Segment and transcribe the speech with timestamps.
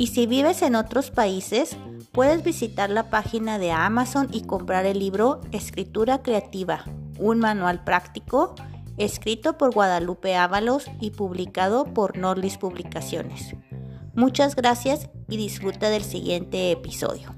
[0.00, 1.76] Y si vives en otros países,
[2.12, 6.84] puedes visitar la página de Amazon y comprar el libro Escritura Creativa,
[7.18, 8.54] un manual práctico
[8.96, 13.56] escrito por Guadalupe Ábalos y publicado por Norlis Publicaciones.
[14.14, 17.34] Muchas gracias y disfruta del siguiente episodio.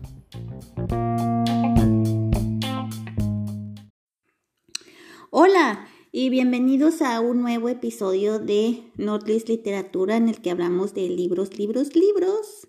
[5.30, 11.08] Hola, y bienvenidos a un nuevo episodio de Nortlist Literatura en el que hablamos de
[11.08, 12.59] libros, libros, libros.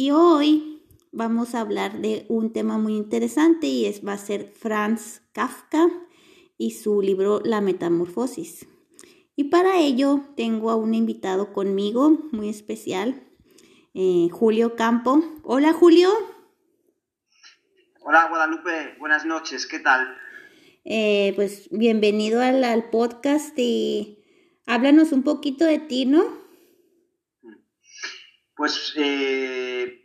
[0.00, 4.44] Y hoy vamos a hablar de un tema muy interesante y es, va a ser
[4.44, 5.88] Franz Kafka
[6.56, 8.68] y su libro La Metamorfosis.
[9.34, 13.24] Y para ello tengo a un invitado conmigo muy especial,
[13.92, 15.20] eh, Julio Campo.
[15.42, 16.10] Hola Julio.
[18.02, 20.16] Hola Guadalupe, buenas noches, ¿qué tal?
[20.84, 24.24] Eh, pues bienvenido al, podcast y
[24.64, 26.22] háblanos un poquito de ti, ¿no?
[28.58, 30.02] Pues eh,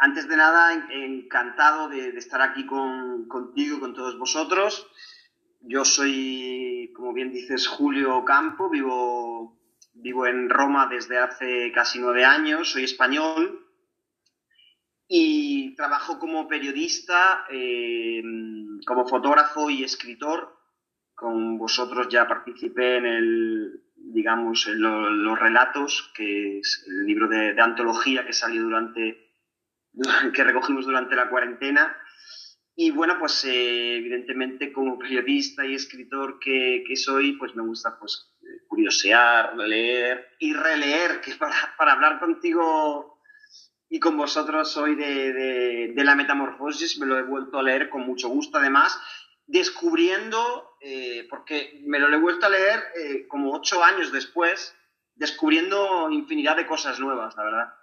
[0.00, 4.90] antes de nada, encantado de, estar aquí con, contigo, con todos vosotros.
[5.60, 9.60] Yo soy, como bien dices, Julio Campo, vivo,
[9.92, 13.68] vivo en Roma desde hace casi nueve años, soy español
[15.06, 18.22] y trabajo como periodista, eh,
[18.86, 20.56] como fotógrafo y escritor.
[21.14, 27.60] Con vosotros ya participé en el, digamos, en los relatos, que es el libro de,
[27.60, 29.32] antología que salió durante,
[30.34, 31.96] que recogimos durante la cuarentena.
[32.76, 37.96] Y bueno, pues eh, evidentemente como periodista y escritor que, que, soy, pues me gusta
[37.98, 38.34] pues
[38.66, 43.14] curiosear, leer y releer, que para, para hablar contigo
[43.94, 48.28] y con vosotros hoy de, la metamorfosis, me lo he vuelto a leer con mucho
[48.28, 49.00] gusto además,
[49.46, 54.74] descubriendo, eh, porque me lo he vuelto a leer eh, como ocho años después,
[55.14, 57.74] descubriendo infinidad de cosas nuevas, la verdad.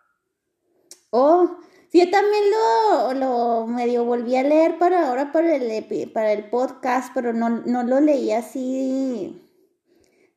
[1.09, 1.57] Oh,
[1.91, 7.11] yo también lo, lo medio volví a leer para ahora para el, para el podcast,
[7.15, 9.41] pero no, no lo leí así,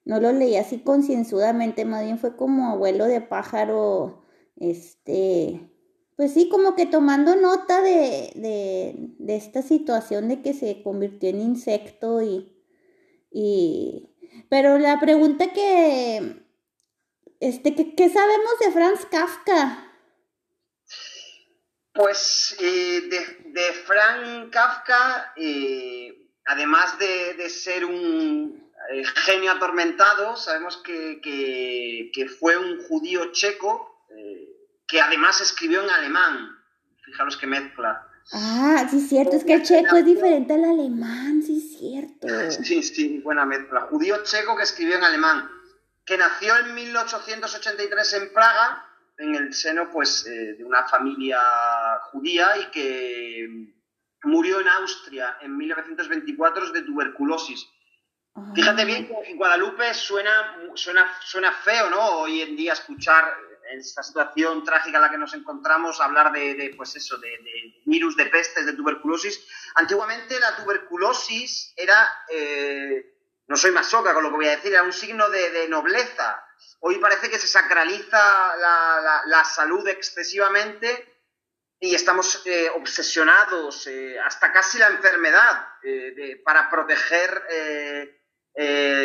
[0.07, 4.25] no lo leí así concienzudamente, más bien fue como abuelo de pájaro
[4.57, 5.69] este,
[6.17, 8.31] pues sí, como que tomando nota de,
[9.19, 12.54] de, esta situación de que se convirtió en insecto y,
[13.35, 14.15] y
[14.49, 16.47] pero la pregunta que,
[17.41, 19.91] este, ¿qué, sabemos de Franz Kafka?
[21.93, 30.77] Pues eh, de, de, Franz Kafka, eh, además de, ser un eh, genio atormentado, sabemos
[30.79, 33.91] que, que, fue un judío checo
[34.87, 36.57] que además escribió en alemán.
[37.05, 38.07] Fijaros qué mezcla.
[38.33, 42.27] Ah, sí, cierto, es que el checo es diferente al alemán, sí, cierto.
[42.65, 43.83] Sí, sí, buena mezcla.
[43.83, 45.51] Judío checo que escribió en alemán,
[46.05, 48.87] que nació en 1883 en Praga,
[49.19, 51.41] en el seno pues eh, de una familia
[52.11, 53.49] judía y que
[54.25, 57.69] murió en Austria en 1924 de tuberculosis.
[58.55, 62.21] Fíjate bien que en Guadalupe suena, suena, suena feo, ¿no?
[62.21, 63.33] Hoy en día escuchar
[63.81, 68.27] esta situación trágica en la que nos encontramos, hablar de, pues eso, de, virus, de
[68.27, 69.47] pestes, de tuberculosis.
[69.75, 74.83] Antiguamente la tuberculosis era, eh, no soy masoca con lo que voy a decir, era
[74.83, 76.45] un signo de, nobleza.
[76.81, 78.57] Hoy parece que se sacraliza
[79.27, 81.13] la, salud excesivamente
[81.81, 85.69] y estamos eh, obsesionados eh, hasta casi la enfermedad
[86.45, 87.43] para proteger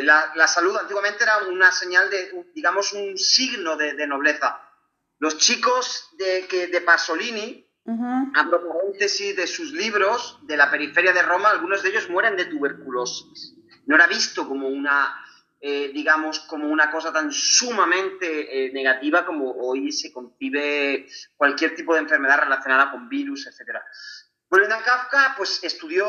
[0.04, 4.62] la, salud antiguamente era una señal de, digamos, un signo de, nobleza.
[5.19, 7.66] Los chicos de, que, de Pasolini,
[8.36, 12.45] a propósito de sus libros de la periferia de Roma, algunos de ellos mueren de
[12.45, 13.56] tuberculosis.
[13.86, 15.16] No era visto como una,
[15.60, 21.94] eh, digamos, como una cosa tan sumamente eh, negativa como hoy se concibe cualquier tipo
[21.94, 23.80] de enfermedad relacionada con virus, etc.
[24.50, 26.06] Volviendo a Kafka, pues estudió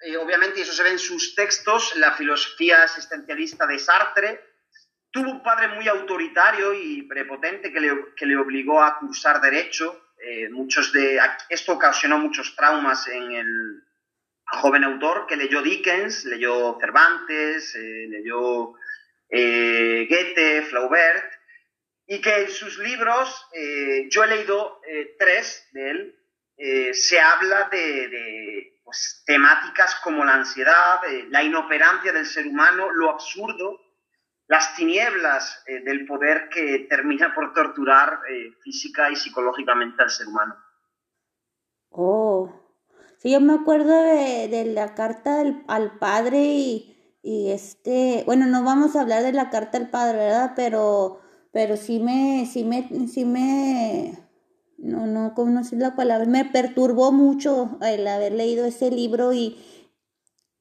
[0.00, 4.40] eh, obviamente, y eso se ve en sus textos, la filosofía existencialista de Sartre.
[5.10, 10.12] Tuvo un padre muy autoritario y prepotente que le, que le obligó a cursar derecho.
[10.22, 11.18] Eh, muchos de,
[11.48, 13.82] esto ocasionó muchos traumas en el
[14.44, 18.74] joven autor que leyó Dickens, leyó Cervantes, eh, leyó
[19.30, 21.32] Goethe, Flaubert.
[22.06, 26.16] y que en sus libros, eh, yo he leído eh, tres de él,
[26.56, 33.10] eh, se habla de, pues, temáticas como la ansiedad, la inoperancia del ser humano, lo
[33.10, 33.80] absurdo,
[34.50, 38.18] las tinieblas del poder que termina por torturar
[38.62, 40.56] física y psicológicamente al ser humano.
[41.88, 42.52] Oh,
[43.18, 48.96] sí, yo me acuerdo de, la carta al padre y, y este, bueno, no vamos
[48.96, 50.52] a hablar de la carta al padre, ¿verdad?
[50.56, 51.20] Pero
[51.52, 54.18] pero sí me, sí me, sí me,
[54.78, 59.58] no, no conocí la palabra, me perturbó mucho el haber leído ese libro y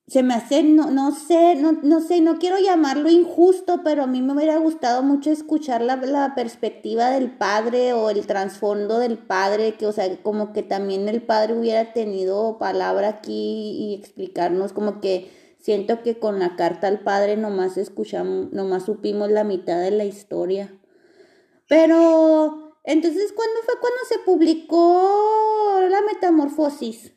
[0.09, 4.07] se me hace, no, no sé, no, no sé, no quiero llamarlo injusto, pero a
[4.07, 9.19] mí me hubiera gustado mucho escuchar la, la perspectiva del padre o el trasfondo del
[9.19, 14.73] padre, que, o sea, como que también el padre hubiera tenido palabra aquí y explicarnos
[14.73, 15.29] como que
[15.59, 20.05] siento que con la carta al padre nomás escuchamos, nomás supimos la mitad de la
[20.05, 20.73] historia.
[21.67, 27.13] Pero, entonces, ¿cuándo fue cuando se publicó la metamorfosis?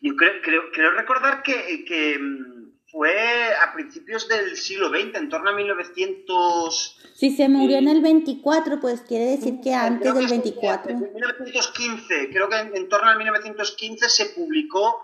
[0.00, 5.54] Yo creo, creo, recordar que, mm, fue a principios del siglo XX, en torno a
[5.54, 7.00] 1900...
[7.14, 10.92] Si se murió en el 24, pues quiere decir que antes del 24.
[10.92, 15.02] En 1915, creo que en, torno al 1915 se publicó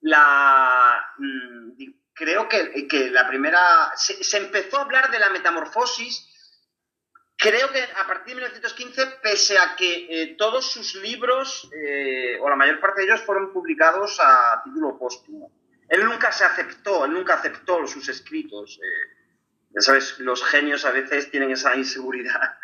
[0.00, 1.00] la...
[1.18, 1.70] Mm,
[2.12, 3.92] creo que, que la primera...
[3.96, 6.28] Se, se empezó a hablar de la metamorfosis
[7.36, 12.48] Creo que a partir de 1915, pese a que eh, todos sus libros, eh, o
[12.48, 15.50] la mayor parte de ellos, fueron publicados a título póstumo,
[15.88, 18.78] él nunca se aceptó, él nunca aceptó sus escritos.
[18.82, 19.14] Eh,
[19.74, 22.40] ya sabes, los genios a veces tienen esa inseguridad.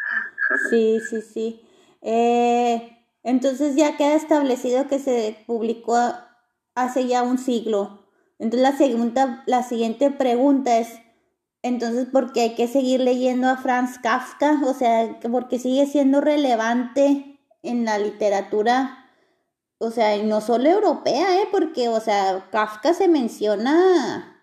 [0.68, 1.62] Sí, sí, sí.
[3.22, 5.94] entonces ya queda establecido que se publicó
[6.74, 8.00] hace ya un siglo.
[8.40, 10.98] Entonces la, segunda, la siguiente pregunta es,
[11.62, 14.60] entonces, ¿por qué hay que seguir leyendo a Franz Kafka?
[14.64, 19.10] O sea, porque sigue siendo relevante en la literatura,
[19.78, 21.48] o sea, y no solo europea, ¿eh?
[21.52, 24.42] Porque, o sea, Kafka se menciona,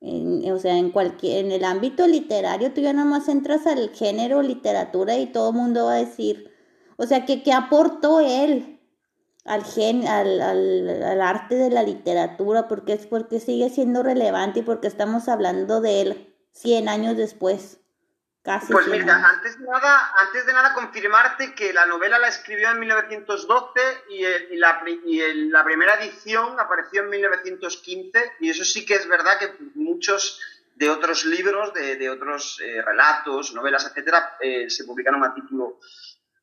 [0.00, 3.90] en, o sea, en cualquier, en el ámbito literario, tú ya nada más entras al
[3.90, 6.52] género literatura y todo el mundo va a decir,
[6.96, 8.80] o sea, que qué aportó él
[9.44, 14.60] al, gen, al, al, al, arte de la literatura, porque es porque sigue siendo relevante
[14.60, 17.78] y porque estamos hablando de él 100 años después.
[18.42, 22.70] Casi pues mira, antes de, nada, antes de nada confirmarte que la novela la escribió
[22.70, 23.80] en 1912
[24.10, 29.08] y, y, la, y la, primera edición apareció en 1915 y eso sí que es
[29.08, 30.40] verdad que muchos
[30.76, 35.80] de otros libros, de, de otros eh, relatos, novelas, etcétera, eh, se publicaron a título,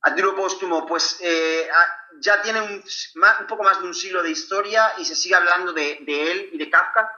[0.01, 0.85] a título póstumo.
[0.85, 1.69] Pues eh,
[2.19, 5.71] ya tiene un, un, poco más de un siglo de historia y se sigue hablando
[5.71, 7.09] de, de él y de Kafka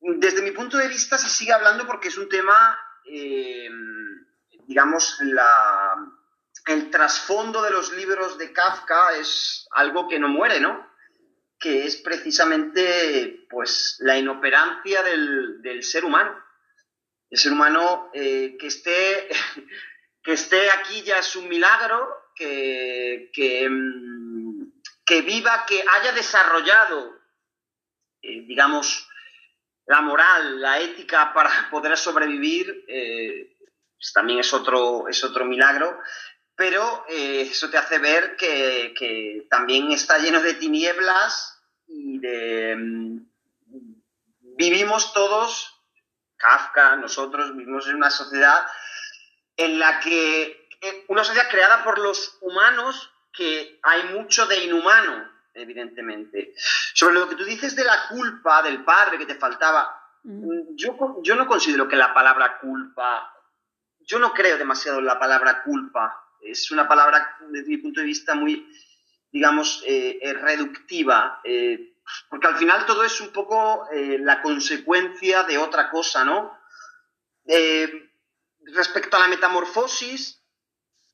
[0.00, 3.68] desde mi punto de vista se sigue hablando porque es un tema, eh,
[4.66, 5.20] digamos,
[6.66, 10.88] el trasfondo de los libros de Kafka es algo que no muere, ¿no?
[11.58, 16.34] Que es precisamente, pues, la inoperancia del, ser humano.
[17.28, 19.28] El ser humano eh, que, esté,
[20.22, 24.72] que esté aquí ya es un milagro, que, que, mm,
[25.26, 27.20] viva, que haya desarrollado,
[28.22, 29.09] eh, digamos,
[29.90, 33.56] la moral, la ética para poder sobrevivir, eh,
[33.96, 35.98] pues también es otro, es otro milagro,
[36.54, 42.76] pero eh, eso te hace ver que, también está lleno de tinieblas y de...
[42.76, 43.26] Mm,
[44.56, 45.82] vivimos todos,
[46.36, 48.66] Kafka, nosotros vivimos en una sociedad
[49.56, 55.29] en la que, eh, una sociedad creada por los humanos, que hay mucho de inhumano,
[55.54, 56.54] evidentemente.
[56.56, 61.20] Sobre lo que tú dices de la culpa del padre que te faltaba, mm, yo,
[61.22, 63.32] yo no considero que la palabra culpa,
[64.00, 66.24] yo no creo demasiado en la palabra culpa.
[66.40, 68.66] Es una palabra, desde mi punto de vista, muy,
[69.30, 71.94] digamos, eh, eh, reductiva, eh,
[72.28, 76.58] porque al final todo es un poco la consecuencia de otra cosa, ¿no?
[78.72, 80.39] respecto a la metamorfosis,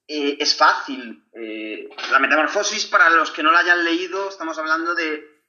[0.08, 1.25] eh, es fácil.
[1.32, 5.42] Eh, la metamorfosis, para los que no la hayan leído, estamos hablando de,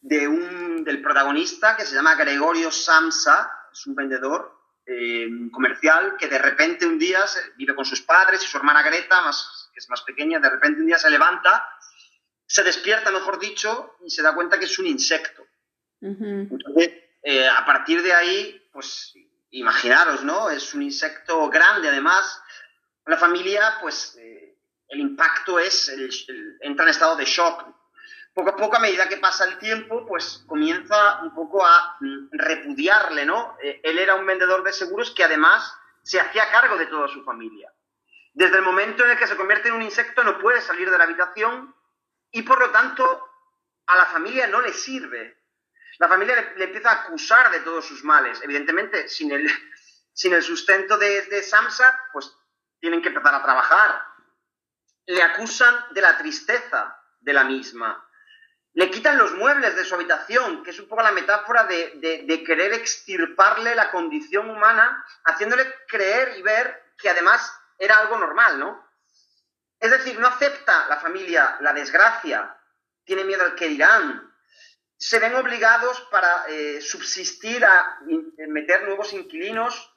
[0.00, 6.28] de un, del protagonista que se llama Gregorio Samsa, es un vendedor eh, comercial que
[6.28, 7.24] de repente un día
[7.56, 10.80] vive con sus padres y su hermana Greta, más, que es más pequeña, de repente
[10.80, 11.68] un día se levanta,
[12.46, 15.44] se despierta, mejor dicho, y se da cuenta que es un insecto.
[16.00, 16.92] Entonces,
[17.52, 19.12] a partir de ahí, pues
[19.50, 20.48] imaginaros, ¿no?
[20.50, 22.40] Es un insecto grande, además,
[23.08, 25.90] la familia, pues eh, el impacto es,
[26.60, 27.64] entra en estado de shock.
[28.34, 32.28] Poco a poco, a medida que pasa el tiempo, pues comienza un poco a mm,
[32.32, 33.56] repudiarle, ¿no?
[33.62, 37.24] Eh, él era un vendedor de seguros que además se hacía cargo de toda su
[37.24, 37.72] familia.
[38.34, 40.98] Desde el momento en el que se convierte en un insecto no puede salir de
[40.98, 41.74] la habitación
[42.30, 43.26] y por lo tanto
[43.86, 45.44] a la familia no le sirve.
[45.98, 48.40] La familia le, empieza a acusar de todos sus males.
[48.42, 49.50] Evidentemente, sin el,
[50.12, 52.32] sin el sustento de, de Samsa, pues
[52.80, 54.02] tienen que empezar a trabajar.
[55.06, 58.04] Le acusan de la tristeza de la misma.
[58.74, 62.74] Le quitan los muebles de su habitación, que es un poco la metáfora de, querer
[62.74, 68.88] extirparle la condición humana, haciéndole creer y ver que además era algo normal, ¿no?
[69.80, 72.56] Es decir, no acepta la familia la desgracia,
[73.04, 74.32] tiene miedo al que dirán,
[74.96, 78.00] se ven obligados para eh, subsistir a
[78.48, 79.94] meter nuevos inquilinos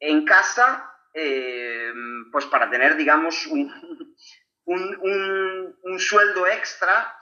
[0.00, 1.92] en casa, eh,
[2.30, 3.70] pues para tener, digamos, un,
[5.98, 7.16] sueldo extra.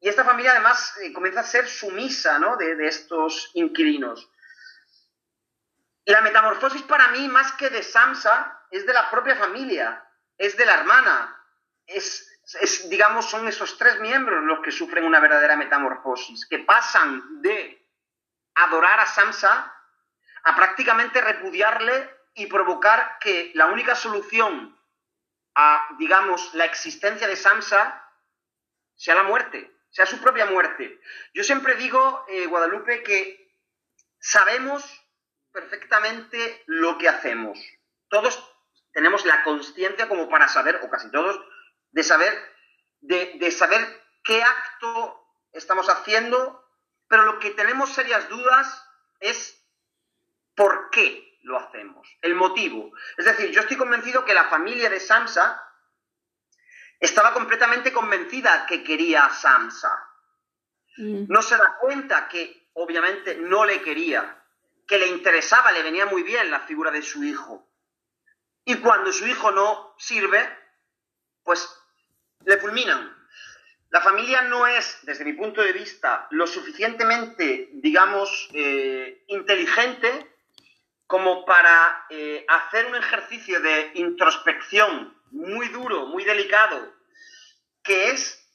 [0.00, 2.56] Y esta familia además eh, comienza a ser sumisa ¿no?
[2.56, 4.30] de, de estos inquilinos.
[6.06, 10.04] La metamorfosis para mí, más que de Samsa, es de la propia familia,
[10.38, 11.36] es de la hermana,
[11.86, 17.42] es es, digamos, son esos tres miembros los que sufren una verdadera metamorfosis, que pasan
[17.42, 17.86] de
[18.54, 19.72] adorar a Samsa
[20.42, 24.78] a prácticamente repudiarle y provocar que la única solución
[25.54, 28.04] a, digamos, la existencia de Samsa
[28.94, 31.00] sea la muerte, sea su propia muerte.
[31.34, 33.54] Yo siempre digo, eh, Guadalupe, que
[34.18, 34.84] sabemos
[35.52, 37.58] perfectamente lo que hacemos.
[38.08, 38.46] Todos
[38.92, 41.40] tenemos la conciencia como para saber, o casi todos,
[41.90, 42.32] de saber,
[43.00, 43.80] de, saber
[44.24, 46.64] qué acto estamos haciendo,
[47.08, 48.86] pero lo que tenemos serias dudas
[49.20, 49.64] es
[50.54, 52.92] por qué lo hacemos, el motivo.
[53.16, 55.62] Es decir, yo estoy convencido que la familia de Samsa
[56.98, 60.06] estaba completamente convencida que quería a Samsa.
[60.96, 61.24] Mm.
[61.28, 64.42] No se da cuenta que obviamente no le quería,
[64.86, 67.66] que le interesaba, le venía muy bien la figura de su hijo.
[68.64, 70.46] Y cuando su hijo no sirve,
[71.42, 71.68] pues
[72.44, 73.16] le fulminan.
[73.90, 80.30] La familia no es, desde mi punto de vista, lo suficientemente, digamos, eh, inteligente
[81.10, 86.94] como para eh, hacer un ejercicio de introspección muy duro, muy delicado,
[87.82, 88.48] que es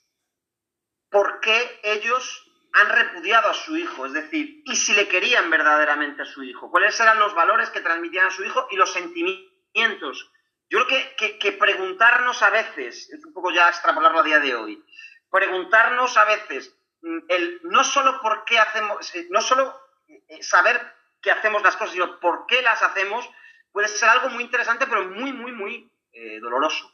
[1.09, 6.21] por qué ellos han repudiado a su hijo, es decir, y si le querían verdaderamente
[6.21, 10.31] a su hijo, cuáles eran los valores que transmitían a su hijo y los sentimientos.
[10.69, 14.81] Yo creo que, preguntarnos a veces, es un poco ya extrapolarlo a día de hoy,
[15.29, 17.19] preguntarnos a veces, mm,
[17.63, 20.94] no solo por qué hacemos, eh, no solo eh, saber
[21.25, 23.27] que hacemos las cosas, sino por qué las hacemos,
[23.73, 26.89] puede ser algo muy interesante, pero muy, muy, muy eh, doloroso.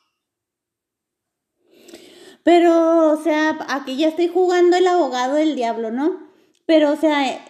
[2.44, 6.32] Pero, o sea, aquí ya estoy jugando el abogado del diablo, ¿no?
[6.66, 7.46] Pero, o sea,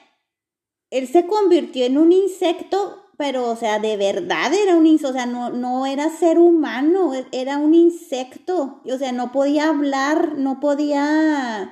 [0.90, 5.14] él se convirtió en un insecto pero, o sea, de verdad era un insecto, o
[5.14, 10.40] sea, no, no era ser humano, e, era un insecto, o sea, no podía hablar,
[10.40, 11.72] no podía...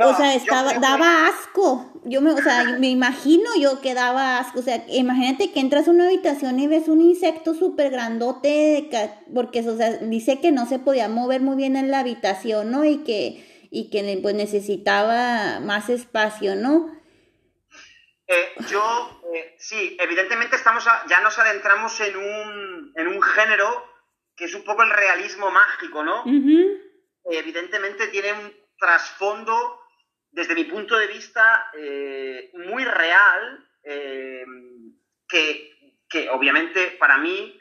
[0.00, 2.00] o sea, estaba, daba asco.
[2.04, 4.60] Yo me, o sea, me imagino yo que daba asco.
[4.60, 8.88] O sea, imagínate que entras a una habitación y ves un insecto súper grandote,
[9.34, 12.84] porque, o sea, dice que no se podía mover muy bien en la habitación, ¿no?
[12.84, 16.90] Y que, y que pues necesitaba más espacio, ¿no?
[18.26, 23.92] Eh, yo, eh, sí, evidentemente estamos ya nos adentramos en un, en un género
[24.36, 26.24] que es un poco el realismo mágico, ¿no?
[27.24, 29.80] Evidentemente tiene un trasfondo,
[30.32, 33.68] desde mi punto de vista, eh, muy real,
[35.28, 37.58] que, que obviamente para mí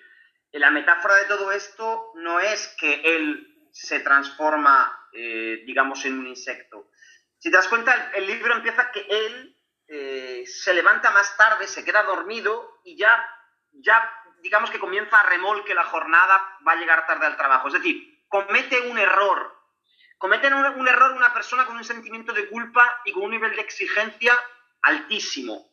[0.51, 5.09] la metáfora de todo esto no es que él se transforma,
[5.65, 6.91] digamos, en un insecto.
[7.39, 9.57] Si te das cuenta, el libro empieza que él
[9.93, 13.27] eh, se levanta más tarde, se queda dormido y ya,
[13.73, 14.09] ya,
[14.41, 17.67] digamos que comienza a remolque la jornada, va a llegar tarde al trabajo.
[17.67, 19.53] Es decir, comete un error.
[20.21, 23.61] Comete un, error una persona con un sentimiento de culpa y con un nivel de
[23.61, 24.31] exigencia
[24.83, 25.71] altísimo.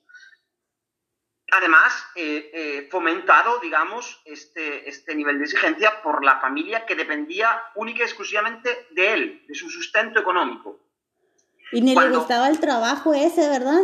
[1.51, 7.63] Además, eh, eh, fomentado, digamos, este, este nivel de exigencia por la familia que dependía
[7.75, 10.81] única y exclusivamente de él, de su sustento económico.
[11.71, 13.83] Y ni le gustaba el trabajo ese, ¿verdad?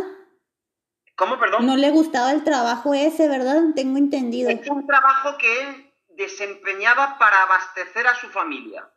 [1.15, 1.67] ¿Cómo, perdón?
[1.67, 3.61] No le gustaba el trabajo ese, ¿verdad?
[3.75, 4.49] Tengo entendido.
[4.49, 8.89] Es un trabajo que él desempeñaba para abastecer a su familia.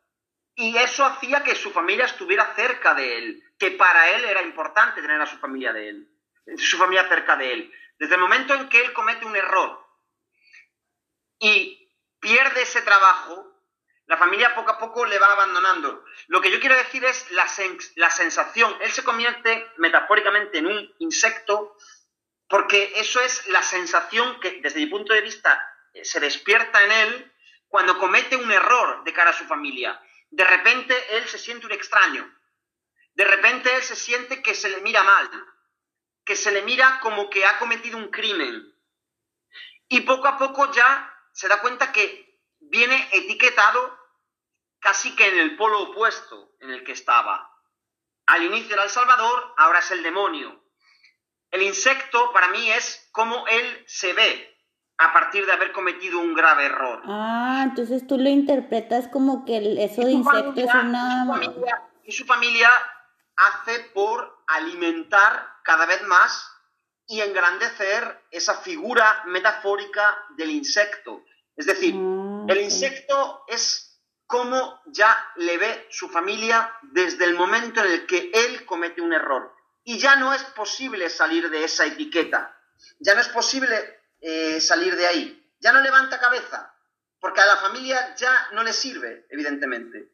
[0.60, 5.00] Y eso hacía que su familia estuviera cerca de él, que para él era importante
[5.00, 6.08] tener a su familia de él,
[6.56, 7.72] su familia cerca de él.
[7.96, 9.86] Desde el momento en que él comete un error
[11.38, 11.88] y
[12.18, 13.54] pierde ese trabajo,
[14.06, 16.04] la familia poco a poco le va abandonando.
[16.26, 17.46] Lo que yo quiero decir es la,
[17.94, 18.76] la sensación.
[18.80, 21.76] Él se convierte metafóricamente en un insecto
[22.48, 26.90] porque eso es la sensación que desde mi punto de vista eh, se despierta en
[26.90, 27.32] él
[27.68, 30.02] cuando comete un error de cara a su familia.
[30.30, 32.34] De repente él se siente un extraño.
[33.14, 35.28] De repente él se siente que se le mira mal,
[36.24, 38.74] que se le mira como que ha cometido un crimen.
[39.88, 43.98] Y poco a poco ya se da cuenta que viene etiquetado
[44.80, 47.50] casi que en el polo opuesto en el que estaba.
[48.26, 50.62] Al inicio era el Salvador, ahora es el demonio.
[51.50, 54.47] El insecto para mí es como él se ve
[54.98, 57.02] a partir de haber cometido un grave error.
[57.06, 61.40] Ah, entonces tú lo interpretas como que eso de insecto es una...
[62.04, 62.70] Y su, familia,
[63.36, 66.50] hace por alimentar cada vez más
[67.06, 71.22] y engrandecer esa figura metafórica del insecto.
[71.54, 77.80] Es decir, ah, el insecto es cómo ya le ve su familia desde el momento
[77.84, 79.54] en el que él comete un error.
[79.84, 82.54] Y ya no es posible salir de esa etiqueta,
[83.00, 86.74] ya no es posible eh, salir de ahí, ya no levanta cabeza,
[87.20, 90.12] porque a la familia ya no le sirve, evidentemente.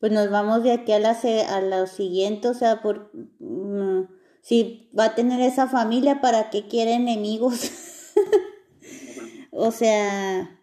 [0.00, 4.08] Pues nos vamos de aquí a la, a lo siguiente, o sea, por, mm,
[4.42, 7.70] si va a tener esa familia, ¿para qué quiere enemigos?
[9.50, 10.54] o sea,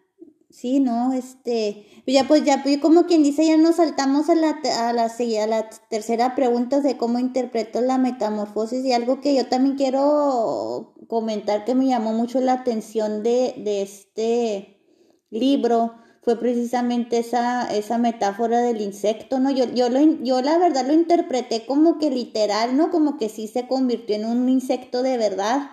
[0.52, 4.50] Sí, no, este, ya pues ya, pues como quien dice, ya nos saltamos a la,
[4.50, 9.46] a la, a la tercera pregunta de cómo interpreto la metamorfosis y algo que yo
[9.48, 14.80] también quiero comentar que me llamó mucho la atención de, de este
[15.28, 15.92] libro
[16.22, 19.50] fue precisamente esa, esa metáfora del insecto, ¿no?
[19.50, 22.90] Yo, yo, lo, yo la verdad lo interpreté como que literal, ¿no?
[22.90, 25.72] Como que sí se convirtió en un insecto de verdad.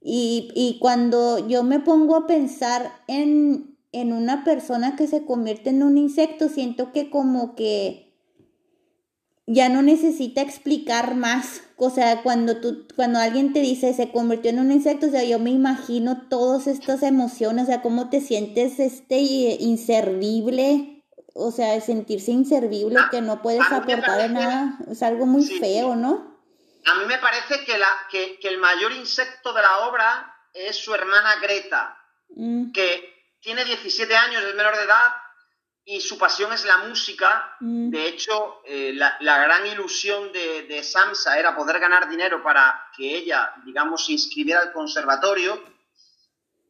[0.00, 5.70] Y, y cuando yo me pongo a pensar en, en una persona que se convierte
[5.70, 8.11] en un insecto, siento que como que
[9.46, 11.62] ya no necesita explicar más.
[11.76, 15.24] O sea, cuando tú, cuando alguien te dice se convirtió en un insecto, o sea,
[15.24, 21.80] yo me imagino todas estas emociones, o sea, cómo te sientes este inservible, o sea,
[21.80, 26.30] sentirse inservible, que no puedes aportar nada, es algo muy feo, ¿no?
[26.84, 30.94] A mí me parece que, la, que, el mayor insecto de la obra es su
[30.94, 31.96] hermana Greta,
[32.30, 32.72] mm.
[32.72, 35.12] que tiene 17 años, es menor de edad
[35.84, 37.56] y su pasión es la música.
[37.60, 37.90] Mm.
[37.90, 43.16] De hecho, eh, la, gran ilusión de, de, Samsa era poder ganar dinero para que
[43.16, 45.62] ella, digamos, se inscribiera al conservatorio.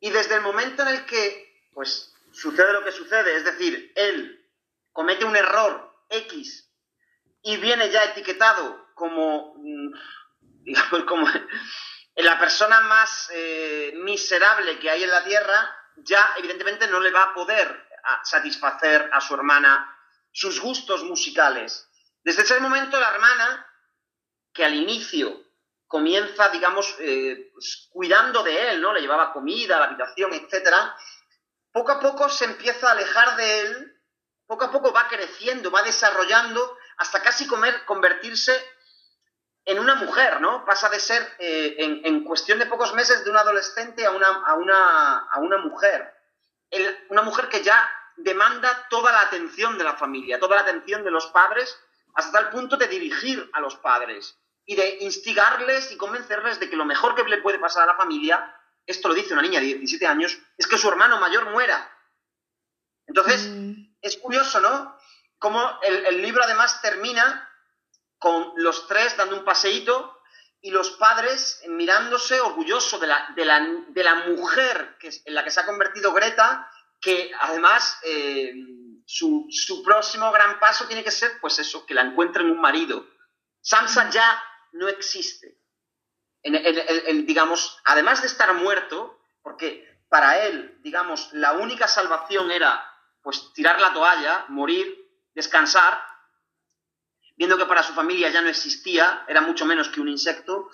[0.00, 4.44] Y desde el momento en el que, pues, sucede lo que sucede, es decir, él
[4.92, 6.68] comete un error X
[7.42, 9.92] y viene ya etiquetado como, mm,
[10.64, 11.28] digamos, como
[12.16, 17.22] la persona más eh, miserable que hay en la Tierra, ya evidentemente no le va
[17.22, 17.81] a poder
[18.24, 19.96] satisfacer a su hermana
[20.30, 21.88] sus gustos musicales.
[22.22, 23.66] Desde ese momento la hermana,
[24.52, 25.40] que al inicio
[25.86, 28.92] comienza, digamos, eh, pues, cuidando de él, ¿no?
[28.92, 30.96] Le llevaba comida, la habitación, etcétera,
[31.70, 34.00] poco a poco se empieza a alejar de él,
[34.46, 38.52] poco a poco va creciendo, va desarrollando, hasta casi comer, convertirse
[39.64, 40.64] en una mujer, ¿no?
[40.64, 44.54] Pasa de ser, eh, en, cuestión de pocos meses, de un adolescente a una, a
[44.54, 46.14] una, a una mujer.
[47.08, 51.10] Una mujer que ya demanda toda la atención de la familia, toda la atención de
[51.10, 51.78] los padres,
[52.14, 56.76] hasta el punto de dirigir a los padres y de instigarles y convencerles de que
[56.76, 58.54] lo mejor que le puede pasar a la familia,
[58.86, 61.90] esto lo dice una niña de 17 años, es que su hermano mayor muera.
[63.06, 63.96] Entonces, mm.
[64.00, 64.96] es curioso, ¿no?
[65.38, 67.48] Como el, el libro además termina
[68.18, 70.21] con los tres dando un paseíto
[70.62, 75.60] y los padres mirándose orgulloso de la, de la, mujer que, en la que se
[75.60, 76.70] ha convertido Greta,
[77.00, 78.54] que además eh,
[79.04, 83.04] su, próximo gran paso tiene que ser, pues eso, que la encuentren un marido.
[83.60, 84.40] Samsa ya
[84.72, 85.58] no existe.
[86.44, 92.88] digamos, además de estar muerto, porque para él, digamos, la única salvación era
[93.20, 96.11] pues tirar la toalla, morir, descansar,
[97.42, 100.70] viendo que para su familia ya no existía, era mucho menos que un insecto,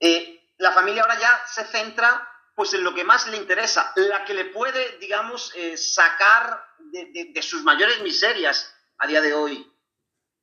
[0.00, 4.24] eh, la familia ahora ya se centra pues en lo que más le interesa, la
[4.24, 9.70] que le puede, digamos, eh, sacar de, sus mayores miserias a día de hoy,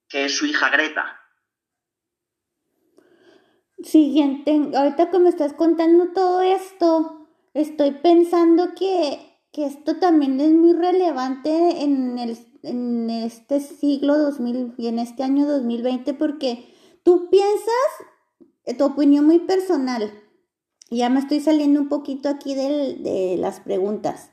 [0.08, 1.20] que es su hija Greta.
[3.82, 10.52] Siguiente, ahorita que me estás contando todo esto, estoy pensando que, que esto también es
[10.54, 17.28] muy relevante en el en este siglo 2000 y en este año 2020 porque tú
[17.32, 17.72] piensas,
[18.65, 20.12] eh, tu opinión muy personal,
[20.91, 24.30] ya me estoy saliendo un poquito aquí de las preguntas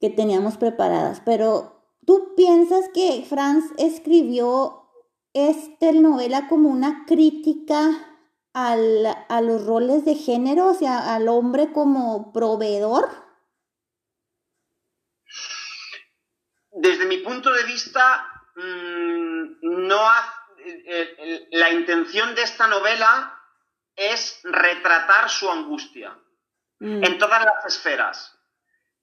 [0.00, 4.86] que teníamos preparadas, pero tú piensas que Franz escribió
[5.34, 7.90] esta novela como una crítica
[8.54, 13.29] al, a los roles de género, o sea, al hombre como proveedor.
[16.80, 20.10] Desde mi punto de vista, mm, no
[21.50, 23.38] la intención de esta novela
[23.96, 26.16] es retratar su angustia
[26.78, 27.04] mm.
[27.04, 28.36] en todas las esferas.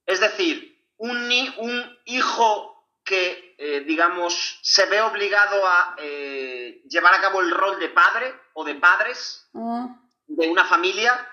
[0.05, 1.17] Es decir, un,
[1.57, 7.79] un hijo que, eh, digamos, se ve obligado a eh, llevar a cabo el rol
[7.79, 9.99] de padre o de padres ah.
[10.25, 11.27] de una familia,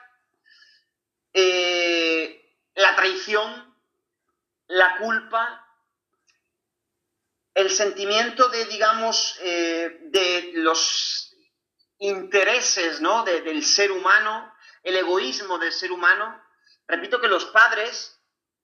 [1.33, 3.75] eh, la traición,
[4.69, 5.63] la culpa,
[7.55, 11.33] el sentimiento de, digamos, eh, de los
[11.99, 13.25] intereses ¿no?
[13.25, 16.43] del ser humano, el egoísmo del ser humano.
[16.87, 18.21] Repito que los padres,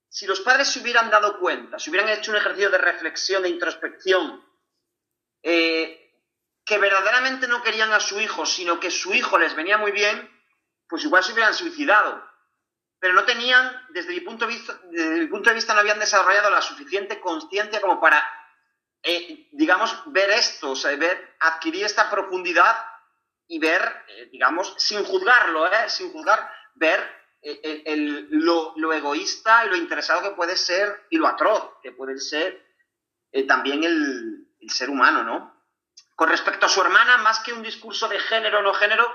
[0.09, 3.49] si los padres se hubieran dado cuenta, si hubieran hecho un ejercicio de reflexión, de
[3.49, 4.45] introspección,
[5.41, 5.97] eh,
[6.65, 10.29] que verdaderamente no querían a su hijo, sino que su hijo les venía muy bien,
[10.87, 12.29] pues igual se hubieran suicidado.
[12.99, 15.97] Pero no tenían, desde mi punto de vista, desde mi punto de vista no habían
[15.97, 18.23] desarrollado la suficiente conciencia como para
[19.03, 22.85] eh, digamos, ver esto, o sea, ver, adquirir esta profundidad
[23.47, 25.89] y ver, eh, digamos, sin juzgarlo, ¿eh?
[25.89, 31.71] sin juzgar, ver el, lo, egoísta y lo interesado que puede ser y lo atroz
[31.81, 32.63] que puede ser
[33.47, 35.59] también el, ser humano, ¿no?
[36.15, 39.11] Con respecto a su hermana, más que un discurso de género no género,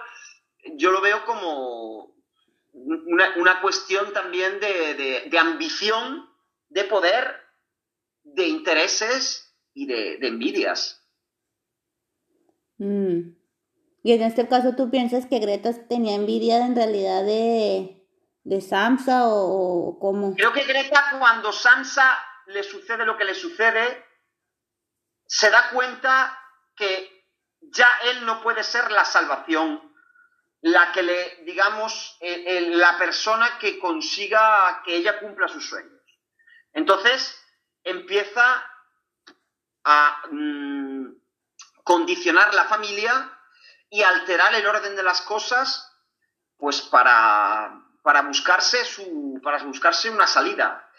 [0.74, 2.16] yo lo veo como
[2.72, 6.28] una, cuestión también de, de ambición,
[6.68, 7.46] de poder,
[8.24, 9.45] de intereses
[9.76, 11.06] y de, envidias.
[12.78, 13.36] Mm.
[14.02, 18.08] Y en este caso, ¿tú piensas que Greta tenía envidia en realidad de,
[18.42, 20.34] de Samsa o, cómo?
[20.34, 24.02] Creo que Greta, cuando Samsa le sucede lo que le sucede,
[25.26, 26.38] se da cuenta
[26.74, 27.26] que
[27.60, 29.94] ya él no puede ser la salvación,
[30.62, 36.00] la que le, digamos, la persona que consiga que ella cumpla sus sueños.
[36.72, 37.38] Entonces
[37.84, 38.64] empieza
[39.86, 41.14] a mm,
[41.84, 43.32] condicionar la familia
[43.88, 45.88] y alterar el orden de las cosas,
[46.58, 50.90] pues para, para buscarse su, para buscarse una salida.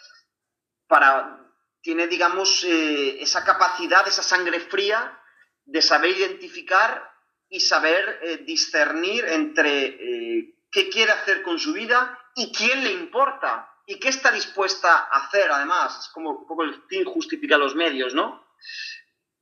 [0.86, 1.38] Para,
[1.82, 5.20] tiene, digamos, eh, esa capacidad, esa sangre fría
[5.66, 7.12] de saber identificar
[7.50, 12.92] y saber eh, discernir entre eh, qué quiere hacer con su vida y quién le
[12.92, 15.98] importa y qué está dispuesta a hacer, además.
[15.98, 18.47] Es como un poco el fin justifica los medios, ¿no?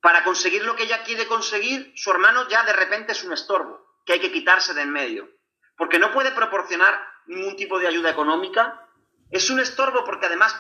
[0.01, 4.01] Para conseguir lo que ella quiere conseguir, su hermano ya de repente es un estorbo,
[4.05, 5.29] que hay que quitarse de en medio.
[5.77, 8.89] Porque no puede proporcionar ningún tipo de ayuda económica.
[9.31, 10.57] Es un estorbo porque además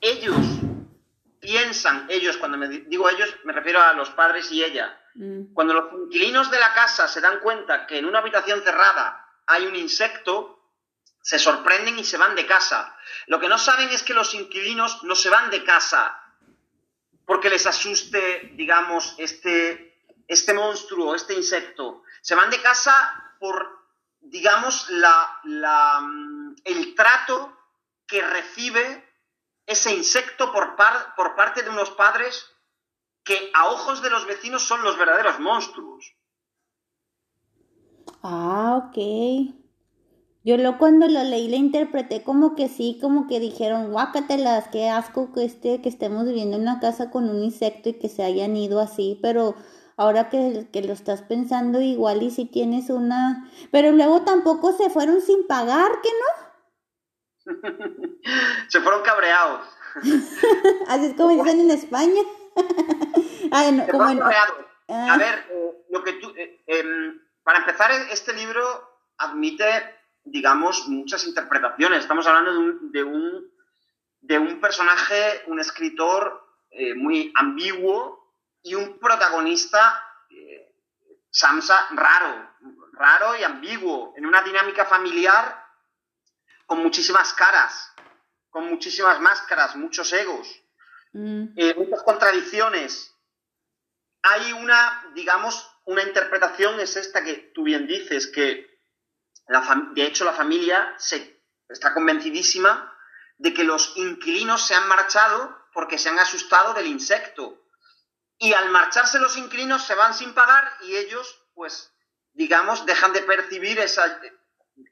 [0.00, 0.36] ellos
[1.40, 4.96] piensan, ellos, cuando me digo ellos, me refiero a los padres y ella.
[5.14, 5.52] Mm.
[5.52, 9.66] Cuando los inquilinos de la casa se dan cuenta que en una habitación cerrada hay
[9.66, 10.70] un insecto,
[11.20, 12.96] se sorprenden y se van de casa.
[13.26, 16.21] Lo que no saben es que los inquilinos no se van de casa
[17.32, 19.96] porque les asuste, digamos, este,
[20.28, 22.02] este monstruo, este insecto.
[22.20, 22.92] Se van de casa
[23.40, 23.86] por,
[24.20, 25.40] digamos, la,
[26.02, 27.56] mm, el trato
[28.06, 28.84] que recibe
[29.64, 30.76] ese insecto por,
[31.16, 32.54] por parte de unos padres
[33.24, 36.14] que a ojos de los vecinos son los verdaderos monstruos.
[38.22, 39.61] Ah, ok.
[40.44, 44.88] Yo lo cuando lo leí le interpreté como que sí, como que dijeron, guácatelas, qué
[44.88, 48.24] asco que, este, que estemos viviendo en una casa con un insecto y que se
[48.24, 49.54] hayan ido así, pero
[49.96, 53.48] ahora que, que lo estás pensando igual y si tienes una...
[53.70, 56.52] Pero luego tampoco se fueron sin pagar, ¿qué no?
[58.68, 59.64] se fueron cabreados.
[60.88, 62.22] así es como dicen en España.
[63.86, 64.56] se fueron cabreados.
[64.88, 65.18] A ah.
[65.18, 66.32] ver, eh, lo que tú...
[66.36, 68.62] Eh, em, para empezar, este libro
[69.18, 69.64] admite
[70.24, 72.00] digamos, muchas interpretaciones.
[72.00, 72.52] Estamos hablando
[72.90, 73.50] de un,
[74.20, 80.74] de un, personaje, un escritor eh, muy ambiguo y un protagonista, eh,
[81.30, 82.50] Samsa, raro,
[82.92, 85.64] raro y ambiguo, en una dinámica familiar
[86.66, 87.92] con muchísimas caras,
[88.50, 90.48] con muchísimas máscaras, muchos egos,
[91.12, 91.44] mm.
[91.56, 93.16] eh, muchas contradicciones.
[94.22, 98.71] Hay una, digamos, una interpretación, es esta que tú bien dices, que
[99.46, 102.92] de hecho, la familia se, está convencidísima
[103.38, 107.58] de que los inquilinos se han marchado porque se han asustado del insecto.
[108.38, 111.92] Y al marcharse los inquilinos se van sin pagar y ellos, pues,
[112.32, 114.20] digamos, dejan de percibir esa,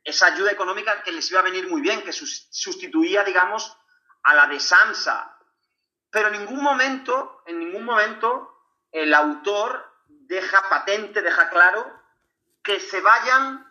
[0.05, 3.77] esa ayuda económica que les iba a venir muy bien, que sustituía, digamos,
[4.23, 5.37] a la de Samsa.
[6.11, 8.51] Pero en ningún momento, en ningún momento,
[8.91, 12.01] el autor deja patente, deja claro
[12.63, 13.70] que se vayan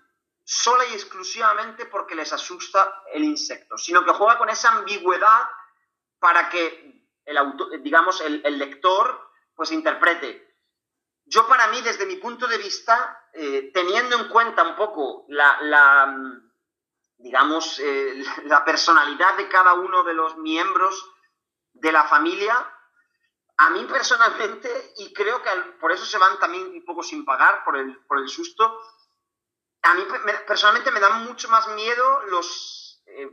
[0.51, 5.47] sola y exclusivamente porque les asusta el insecto, sino que juega con esa ambigüedad
[6.17, 10.57] para que el digamos, el, lector, pues interprete.
[11.25, 16.17] Yo para mí, desde mi punto de vista, eh, teniendo en cuenta un poco la,
[17.17, 21.11] digamos, eh, la personalidad de cada uno de los miembros
[21.73, 22.55] de la familia,
[23.57, 27.63] a mí personalmente, y creo que por eso se van también un poco sin pagar
[27.63, 28.81] por el, por el susto,
[29.81, 30.03] a mí
[30.47, 33.29] personalmente me dan mucho más miedo los, eh,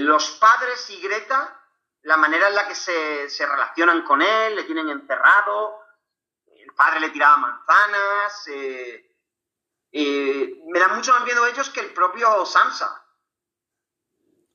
[0.00, 1.60] los padres y Greta,
[2.02, 5.80] la manera en la que se, se, relacionan con él, le tienen encerrado,
[6.46, 9.16] el padre le tiraba manzanas, eh,
[9.92, 13.02] eh, me dan mucho más miedo ellos que el propio Sansa.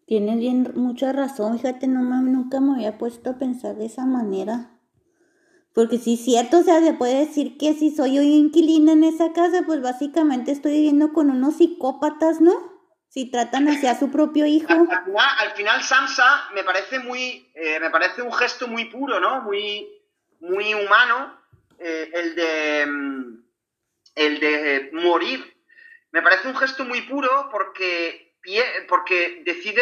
[0.06, 4.81] Tienes bien mucha razón, fíjate, no, nunca me había puesto a pensar de esa manera.
[5.74, 9.04] Porque si es cierto, o sea, se puede decir que si soy yo inquilina en
[9.04, 12.52] esa casa, pues básicamente estoy viviendo con unos psicópatas, ¿no?
[13.08, 14.68] Si tratan hacia su propio hijo.
[14.70, 19.42] Al, final, Sansa me parece muy, eh, me parece un gesto muy puro, ¿no?
[19.42, 19.88] Muy,
[20.40, 21.38] muy humano,
[21.80, 23.44] eh, el de, mm,
[24.16, 25.58] el de morir.
[26.12, 28.32] Me parece un gesto muy puro porque
[28.88, 29.82] porque decide,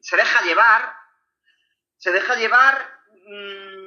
[0.00, 0.96] se deja llevar,
[1.98, 2.88] se deja llevar
[3.26, 3.85] mm,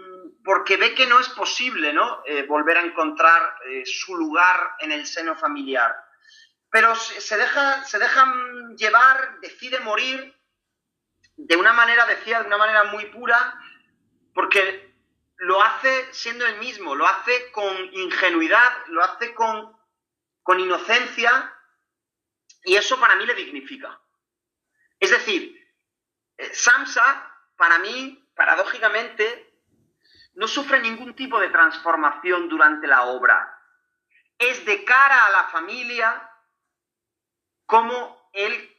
[0.50, 2.24] porque ve que no es posible, ¿no?
[2.26, 5.96] Eh, volver a encontrar eh, su lugar en el seno familiar.
[6.72, 10.36] Pero se deja, se dejan llevar, decide morir
[11.36, 13.62] de una manera, decía, de una manera muy pura,
[14.34, 14.92] porque
[15.36, 19.78] lo hace siendo el mismo, lo hace con ingenuidad, lo hace con,
[20.42, 21.54] con inocencia,
[22.64, 24.02] y eso para mí le dignifica.
[25.00, 25.64] Es decir,
[26.38, 29.49] eh, Samsa, para mí, paradójicamente,
[30.34, 33.58] no sufre ningún tipo de transformación durante la obra.
[34.38, 36.30] Es de cara a la familia
[37.66, 38.76] cómo él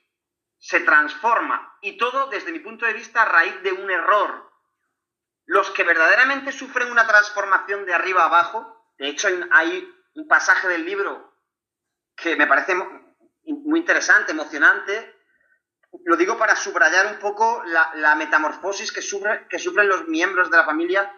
[0.59, 1.79] se transforma.
[1.81, 4.51] Y todo, desde mi punto de vista, a raíz de un error.
[5.47, 10.69] Los que verdaderamente sufren una transformación de arriba a abajo, de hecho hay un pasaje
[10.69, 11.35] del libro
[12.15, 15.17] que me parece muy interesante, emocionante.
[16.05, 19.01] Lo digo para subrayar un poco la, metamorfosis que,
[19.49, 21.13] que sufren los miembros de la familia.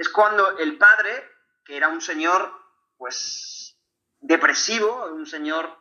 [0.00, 1.30] Es cuando el padre,
[1.62, 2.50] que era un señor,
[2.96, 3.76] pues,
[4.18, 5.78] depresivo, un señor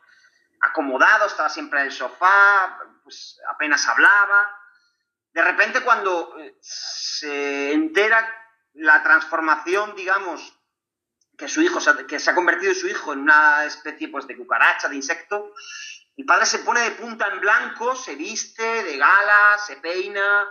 [0.59, 4.53] acomodado, estaba siempre en el sofá, pues apenas hablaba.
[5.31, 8.29] De repente cuando eh, se entera
[8.73, 10.53] la transformación, digamos,
[11.37, 14.89] que su hijo, que se ha convertido su hijo en una especie pues, de cucaracha,
[14.89, 15.53] de insecto,
[16.17, 20.45] el padre se pone de punta en blanco, se viste de gala, se peina,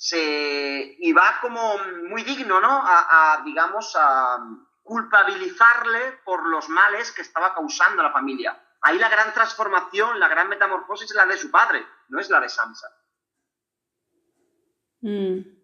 [0.00, 0.96] se...
[0.98, 1.76] y va como
[2.08, 2.82] muy digno, ¿no?
[2.82, 4.38] A, digamos, a
[4.82, 8.58] culpabilizarle por los males que estaba causando a la familia.
[8.80, 12.40] Ahí la gran transformación, la gran metamorfosis es la de su padre, no es la
[12.40, 12.88] de Sansa.
[15.02, 15.60] Mm.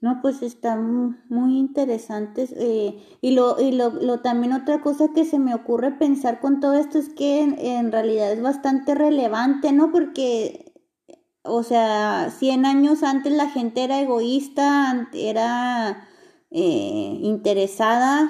[0.00, 2.54] No, pues están muy interesantes.
[2.56, 6.60] Eh, y lo, y lo, lo, también otra cosa que se me ocurre pensar con
[6.60, 9.92] todo esto es que en, realidad es bastante relevante, ¿no?
[9.92, 10.73] Porque,
[11.44, 16.08] o sea, 100 años antes la gente era egoísta, era
[16.50, 18.28] eh, interesada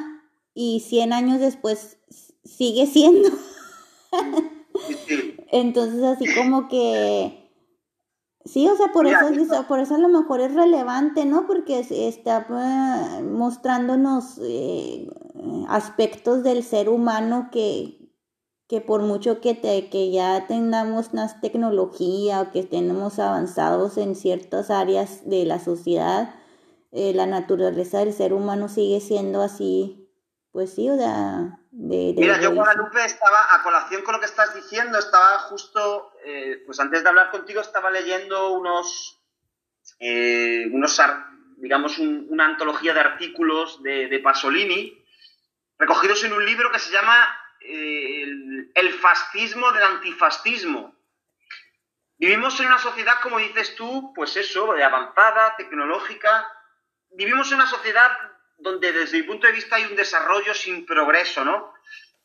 [0.53, 1.99] y 100 años después
[2.45, 3.31] sigue siendo.
[5.51, 7.45] Entonces así como que
[8.45, 11.47] Sí, o sea, por eso, por eso a lo mejor es relevante, ¿no?
[11.47, 15.09] Porque está eh, mostrándonos eh,
[15.69, 18.04] aspectos del ser humano que,
[18.69, 24.17] que por mucho que, te, que ya tengamos más tecnología o que estemos avanzados en
[24.17, 26.35] ciertas áreas de la sociedad,
[26.93, 30.09] eh, la naturaleza del ser humano sigue siendo así,
[30.53, 34.97] pues sí, o sea, Mira, yo Guadalupe estaba, a colación con lo que estás diciendo,
[34.97, 39.21] estaba justo, eh, pues antes de hablar contigo estaba leyendo unos,
[39.99, 41.03] eh, unos
[41.57, 45.05] digamos, una antología de artículos de, Pasolini,
[45.77, 47.17] recogidos en un libro que se llama
[47.65, 50.95] eh, el, el, fascismo del antifascismo.
[52.19, 56.47] Vivimos en una sociedad, como dices tú, pues eso, de avanzada, tecnológica.
[57.11, 58.11] Vivimos en una sociedad
[58.59, 61.73] donde desde mi punto de vista hay un desarrollo sin progreso, ¿no?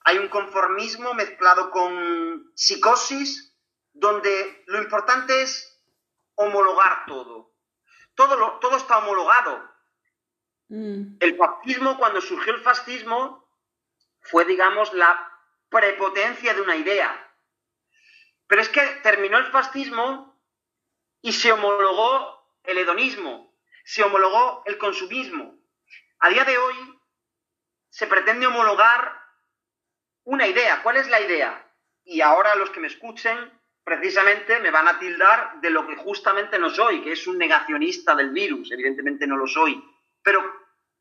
[0.04, 3.54] Hay un conformismo mezclado con psicosis,
[3.94, 5.80] donde lo importante es
[6.36, 7.52] homologar todo.
[8.16, 9.70] Todo, todo está homologado.
[10.68, 11.16] Mm.
[11.20, 13.48] El fascismo, cuando surgió el fascismo,
[14.22, 15.29] fue, digamos, la
[15.70, 17.26] prepotencia de una idea.
[18.48, 20.42] Pero es que terminó el fascismo
[21.22, 25.60] y se homologó el hedonismo, se homologó el consumismo,
[26.20, 26.76] a día de hoy
[27.90, 29.20] se pretende homologar
[30.26, 30.84] una idea.
[30.84, 31.66] ¿Cuál es la idea?
[32.04, 33.52] Y ahora los que me escuchen
[33.84, 38.16] precisamente me van a tildar de lo que justamente no soy, que es un negacionista
[38.16, 38.72] del virus.
[38.72, 39.84] Evidentemente no lo soy.
[40.22, 40.44] Pero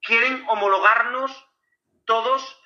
[0.00, 1.46] quieren homologarnos
[2.04, 2.62] todos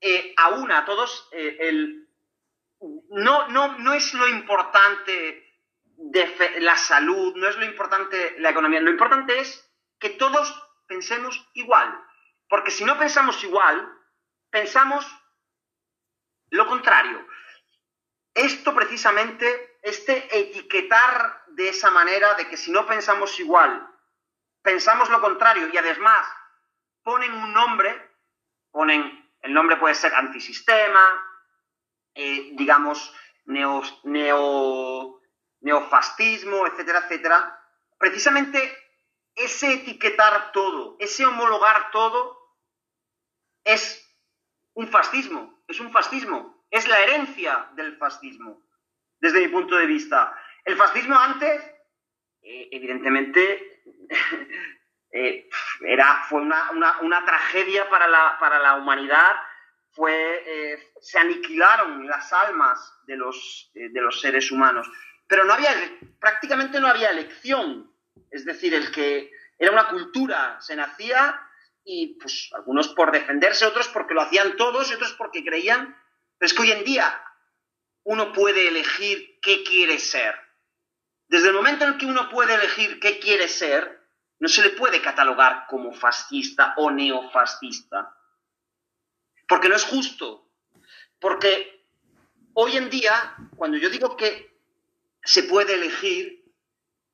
[0.00, 2.08] eh, a una, todos eh, el...
[3.10, 5.44] No, no, no es lo importante
[5.96, 10.54] de la salud, no es lo importante la economía, lo importante es que todos
[10.86, 11.92] pensemos igual.
[12.48, 13.92] Porque si no pensamos igual,
[14.50, 15.06] pensamos
[16.50, 17.26] lo contrario.
[18.32, 23.88] Esto precisamente, este etiquetar de esa manera, de que si no pensamos igual,
[24.62, 26.26] pensamos lo contrario y además
[27.02, 28.10] ponen un nombre,
[28.70, 31.24] ponen, el nombre puede ser antisistema,
[32.14, 35.20] eh, digamos, neo, neo,
[35.60, 37.60] neofascismo, etcétera, etcétera.
[37.98, 38.76] Precisamente
[39.34, 42.38] ese etiquetar todo, ese homologar todo,
[43.64, 44.04] es
[44.74, 48.62] un fascismo, es un fascismo, es la herencia del fascismo,
[49.20, 50.34] desde mi punto de vista.
[50.64, 51.62] El fascismo antes,
[52.42, 53.82] eh, evidentemente,
[55.12, 55.48] eh,
[55.80, 59.36] era, fue una, tragedia para la, para la humanidad,
[59.92, 64.90] fue, eh, se aniquilaron las almas de los, de los seres humanos,
[65.26, 65.70] pero no había,
[66.20, 67.92] prácticamente no había elección.
[68.30, 71.40] Es decir, el que era una cultura, se nacía
[71.84, 75.96] y pues algunos por defenderse, otros porque lo hacían todos otros porque creían,
[76.38, 77.22] pero es que hoy en día
[78.04, 80.34] uno puede elegir qué quiere ser.
[81.28, 83.97] Desde el momento en que uno puede elegir qué quiere ser,
[84.40, 88.14] no se le puede catalogar como fascista o neofascista.
[89.48, 90.50] Porque no es justo.
[91.18, 91.86] Porque
[92.54, 94.56] hoy en día, cuando yo digo que
[95.24, 96.44] se puede elegir,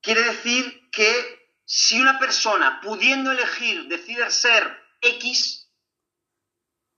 [0.00, 5.70] quiere decir que si una persona, pudiendo elegir, decide ser X,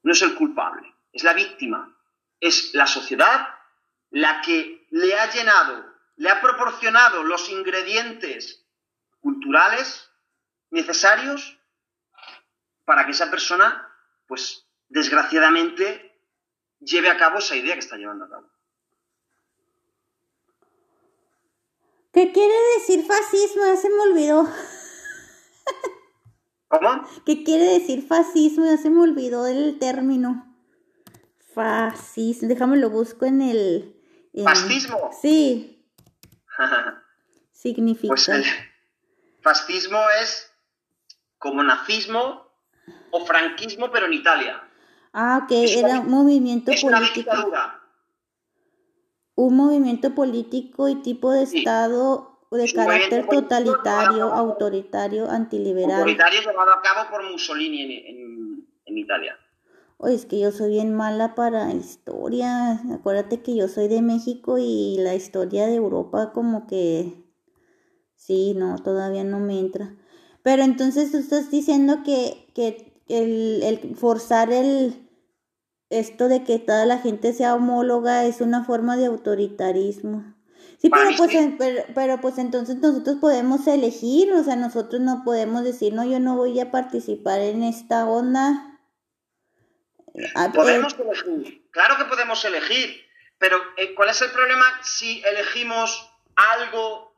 [0.02, 1.96] no es el culpable, es la víctima,
[2.40, 3.48] es la sociedad
[4.10, 5.84] la que le ha llenado,
[6.16, 8.64] le ha proporcionado los ingredientes
[9.20, 10.10] culturales
[10.70, 11.59] necesarios
[12.85, 13.88] para que esa persona,
[14.26, 16.20] pues desgraciadamente,
[16.81, 18.50] lleve a cabo esa idea que está llevando a cabo.
[22.12, 23.64] ¿Qué quiere decir fascismo?
[23.66, 24.48] Ya se me olvidó.
[26.68, 27.07] ¿Cómo?
[27.26, 28.64] ¿Qué quiere decir fascismo?
[28.64, 30.57] Ya se me olvidó el término.
[31.55, 32.48] Fascismo.
[32.48, 33.96] Déjame lo busco en el.
[34.44, 35.11] ¿Fascismo?
[35.20, 35.87] Sí.
[37.52, 38.09] Significa.
[38.14, 38.44] Pues el
[39.42, 40.50] fascismo es
[41.38, 42.51] como nazismo
[43.11, 44.62] o franquismo, pero en Italia.
[45.12, 46.99] Ah, ok, era un movimiento es político.
[46.99, 47.87] Una dictadura
[49.37, 55.99] un movimiento político y tipo de Estado de carácter totalitario, autoritario, antiliberal.
[55.99, 59.38] Autoritario llevado a cabo por Mussolini en, en, Italia.
[59.99, 62.81] Oye, es que yo soy bien mala para historia.
[62.94, 67.12] Acuérdate que yo soy de México y la historia de Europa como que...
[68.14, 69.94] Sí, no, todavía no me entra.
[70.46, 75.11] Pero entonces tú estás diciendo que, que el, el forzar el,
[75.90, 80.37] esto de que toda la gente sea homóloga es una forma de autoritarismo.
[80.80, 85.92] Sí, pero pues, pero, pues entonces nosotros podemos elegir, o sea, nosotros no podemos decir,
[85.92, 88.78] no, yo no voy a participar en esta onda.
[90.54, 93.04] Podemos elegir, claro que podemos elegir,
[93.38, 97.16] pero eh, ¿cuál es el problema si elegimos algo,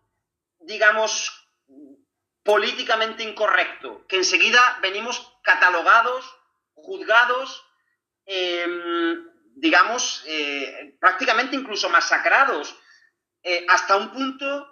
[0.61, 1.38] digamos,
[2.49, 3.89] políticamente incorrecto?
[4.09, 6.25] Que enseguida venimos catalogados,
[6.75, 7.69] juzgados
[8.31, 9.25] Em,
[9.57, 12.77] digamos, eh, prácticamente incluso masacrados,
[13.43, 14.69] eh, hasta un punto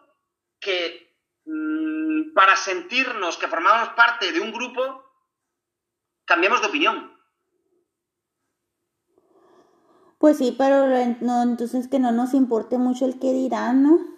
[0.60, 4.82] que mm, para sentirnos que formamos parte de un grupo,
[6.26, 7.16] cambiamos de opinión.
[10.18, 14.15] Pues sí, pero entonces que no nos importe mucho el que dirán, ¿no?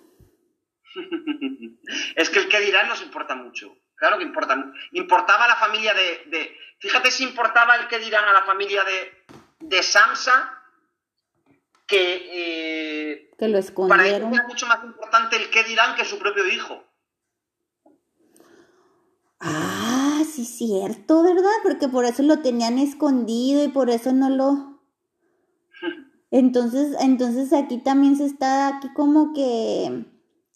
[2.16, 3.76] es que el que dirán nos importa mucho.
[3.94, 4.72] Claro que importa.
[4.92, 9.24] Importaba a la familia de, Fíjate si importaba el que dirán a la familia de,
[9.58, 10.54] de Samsa
[11.86, 13.98] que, eh, que lo escondieron.
[13.98, 16.84] Para ellos era mucho más importante el que dirán que su propio hijo.
[19.40, 21.50] Ah, sí, cierto, ¿verdad?
[21.62, 24.80] Porque por eso lo tenían escondido y por eso no lo.
[26.30, 30.04] Entonces, entonces aquí también se está aquí como que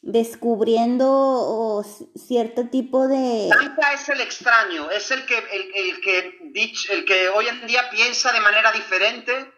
[0.03, 1.85] descubriendo
[2.17, 3.49] cierto tipo de...
[3.49, 6.41] Samsa es el extraño, es el que, el, que,
[6.91, 9.53] el que hoy en día piensa de manera diferente,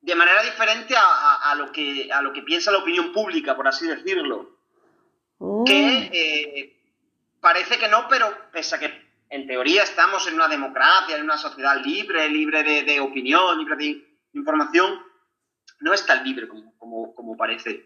[0.00, 3.86] de manera diferente a, lo, que, a lo que piensa la opinión pública, por así
[3.86, 4.56] decirlo.
[5.38, 5.64] Oh.
[5.64, 6.76] Que eh,
[7.40, 11.36] parece que no, pero pese a que en teoría estamos en una democracia, en una
[11.36, 15.02] sociedad libre, libre de, opinión, libre de información,
[15.80, 17.84] no es tan libre como, como, como parece.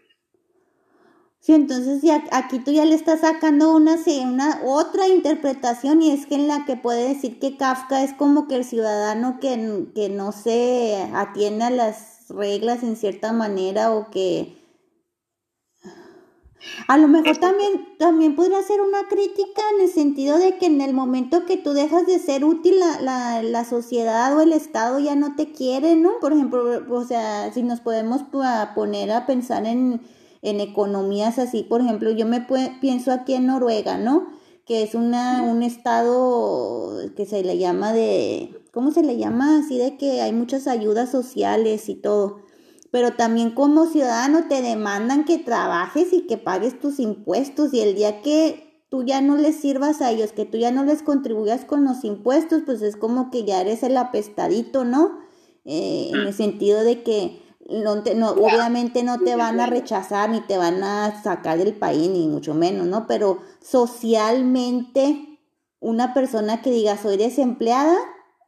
[1.41, 6.27] Sí, entonces ya aquí tú ya le estás sacando una, una otra interpretación y es
[6.27, 10.09] que en la que puede decir que Kafka es como que el ciudadano que, que
[10.09, 14.55] no se atiende a las reglas en cierta manera o que
[16.87, 20.79] a lo mejor también, también podría ser una crítica en el sentido de que en
[20.79, 24.99] el momento que tú dejas de ser útil, la, la, la sociedad o el Estado
[24.99, 26.19] ya no te quiere, ¿no?
[26.21, 28.21] Por ejemplo, o sea, si nos podemos
[28.75, 30.01] poner a pensar en,
[30.41, 32.45] en economías así, por ejemplo, yo me
[32.81, 34.27] pienso aquí en Noruega, ¿no?
[34.65, 39.57] Que es una, un estado que se le llama de, ¿cómo se le llama?
[39.57, 42.41] Así de que hay muchas ayudas sociales y todo
[42.91, 47.95] pero también como ciudadano te demandan que trabajes y que pagues tus impuestos y el
[47.95, 51.63] día que tú ya no les sirvas a ellos, que tú ya no les contribuyas
[51.63, 55.19] con los impuestos, pues es como que ya eres el apestadito, ¿no?
[55.63, 57.41] Eh, en el sentido de que
[57.71, 61.73] no, te, no obviamente no te van a rechazar ni te van a sacar del
[61.73, 63.07] país, ni mucho menos, ¿no?
[63.07, 65.39] Pero socialmente,
[65.79, 67.97] una persona que diga soy desempleada,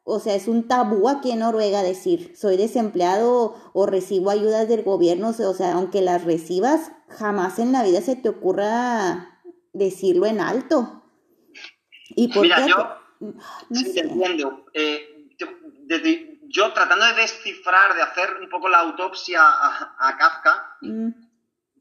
[0.03, 4.83] o sea, es un tabú aquí en Noruega decir, soy desempleado o, recibo ayudas del
[4.83, 9.39] gobierno, o sea, aunque las recibas, jamás en la vida se te ocurra
[9.71, 11.03] decirlo en alto.
[12.09, 12.75] ¿Y por Mira, yo
[13.71, 14.65] sí, entiendo.
[14.73, 15.27] Eh,
[16.53, 21.09] yo, tratando de descifrar, de hacer un poco la autopsia a, Kafka, mm.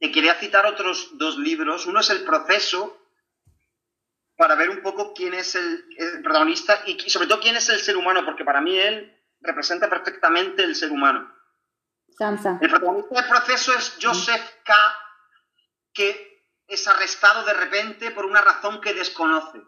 [0.01, 1.87] te quería citar otros dos libros.
[1.87, 2.99] Uno es El proceso,
[4.35, 5.85] para ver un poco quién es el,
[6.23, 10.65] protagonista y, sobre todo quién es el ser humano, porque para mí él representa perfectamente
[10.65, 11.31] el ser humano.
[12.63, 14.75] El protagonista del proceso es Joseph K.,
[15.93, 19.61] que es arrestado de repente por una razón que desconoce.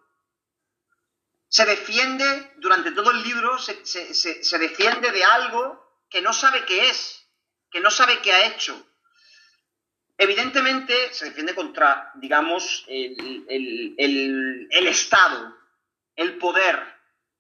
[1.55, 6.89] Se defiende, durante todo el libro, se, se defiende de algo que no sabe qué
[6.89, 7.29] es,
[7.71, 8.75] que no sabe qué ha hecho
[10.17, 15.57] Evidentemente se defiende contra, digamos, el, Estado,
[16.15, 16.81] el poder,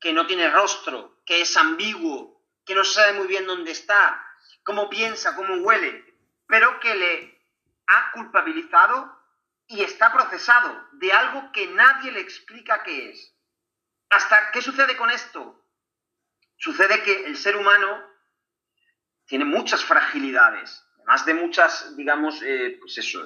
[0.01, 4.21] que no tiene rostro, que es ambiguo, que no sabe muy bien dónde está,
[4.65, 6.05] cómo piensa, cómo huele,
[6.49, 7.41] pero que le
[7.87, 9.19] ha culpabilizado
[9.69, 13.34] y está procesado de algo que nadie le explica qué es.
[14.15, 15.65] ¿Hasta qué sucede con esto?
[16.57, 18.03] Sucede que el ser humano
[19.27, 23.21] tiene muchas fragilidades además de muchas, digamos, eh, pues eso,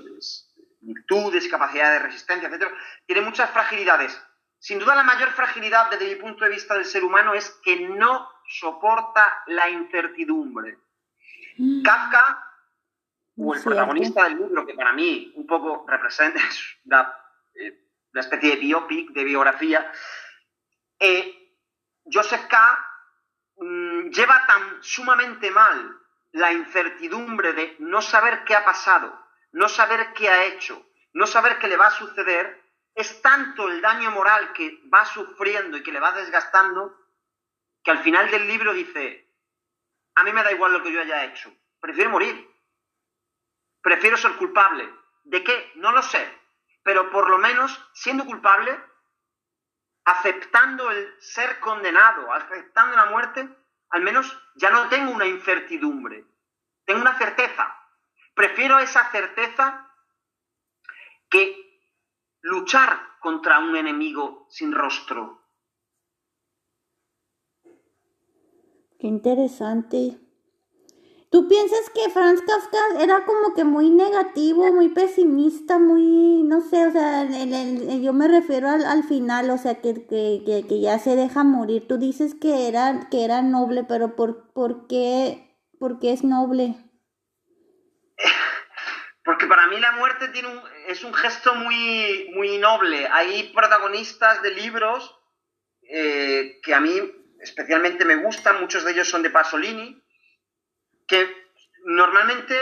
[0.80, 2.68] virtudes, capacidad de resistencia, etc.,
[3.06, 4.20] tiene muchas fragilidades.
[4.58, 7.88] Sin duda la mayor fragilidad desde mi punto de vista del ser humano es que
[7.88, 10.78] no soporta la incertidumbre.
[11.56, 11.82] Mm.
[11.82, 12.44] Kafka,
[13.36, 16.40] o el protagonista del libro, que para mí un poco representa
[16.86, 17.16] la,
[17.54, 17.78] eh,
[18.14, 19.92] especie de biopic, de biografía,
[20.98, 21.56] eh,
[22.04, 22.84] Joseph K.
[23.56, 26.00] Mm, lleva tan sumamente mal
[26.32, 29.12] la incertidumbre de no saber qué ha pasado,
[29.52, 32.62] no saber qué ha hecho, no saber qué le va a suceder,
[32.94, 36.96] es tanto el daño moral que va sufriendo y que le va desgastando,
[37.82, 39.28] que al final del libro dice,
[40.14, 42.48] a mí me da igual lo que yo haya hecho, prefiero morir,
[43.82, 44.88] prefiero ser culpable.
[45.24, 45.72] ¿De qué?
[45.76, 46.26] No lo sé,
[46.82, 48.78] pero por lo menos siendo culpable,
[50.08, 53.46] aceptando el ser condenado, aceptando la muerte,
[53.90, 56.24] al menos ya no tengo una incertidumbre,
[56.86, 57.76] tengo una certeza.
[58.34, 59.86] Prefiero esa certeza
[61.28, 61.54] que
[62.40, 65.42] luchar contra un enemigo sin rostro.
[68.98, 70.18] Qué interesante.
[71.30, 76.86] ¿Tú piensas que Franz Kafka era como que muy negativo, muy pesimista, muy, no sé,
[76.86, 81.44] o sea, yo me refiero al, final, o sea, que, que, que, ya se deja
[81.44, 81.86] morir.
[81.86, 86.76] Tú dices que era, que era noble, pero ¿por, por, qué, ¿por qué es noble?
[89.22, 93.06] Porque para mí la muerte tiene un, es un gesto muy, muy noble.
[93.08, 95.14] Hay protagonistas de libros
[95.82, 96.98] eh, que a mí
[97.40, 100.02] especialmente me gustan, muchos de ellos son de Pasolini,
[101.08, 101.48] que
[101.84, 102.56] normalmente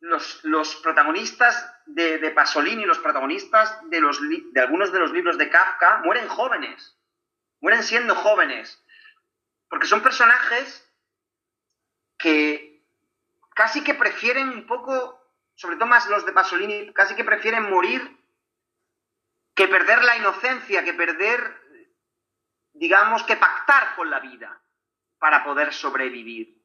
[0.00, 4.20] los, protagonistas de, Pasolini, los protagonistas de, los,
[4.52, 6.98] de algunos de los libros de Kafka, mueren jóvenes,
[7.60, 8.84] mueren siendo jóvenes,
[9.68, 10.86] porque son personajes
[12.18, 12.82] que
[13.54, 15.20] casi que prefieren un poco,
[15.54, 18.18] sobre todo más los de Pasolini, casi que prefieren morir
[19.54, 21.62] que perder la inocencia, que perder,
[22.72, 24.60] digamos, que pactar con la vida
[25.18, 26.63] para poder sobrevivir.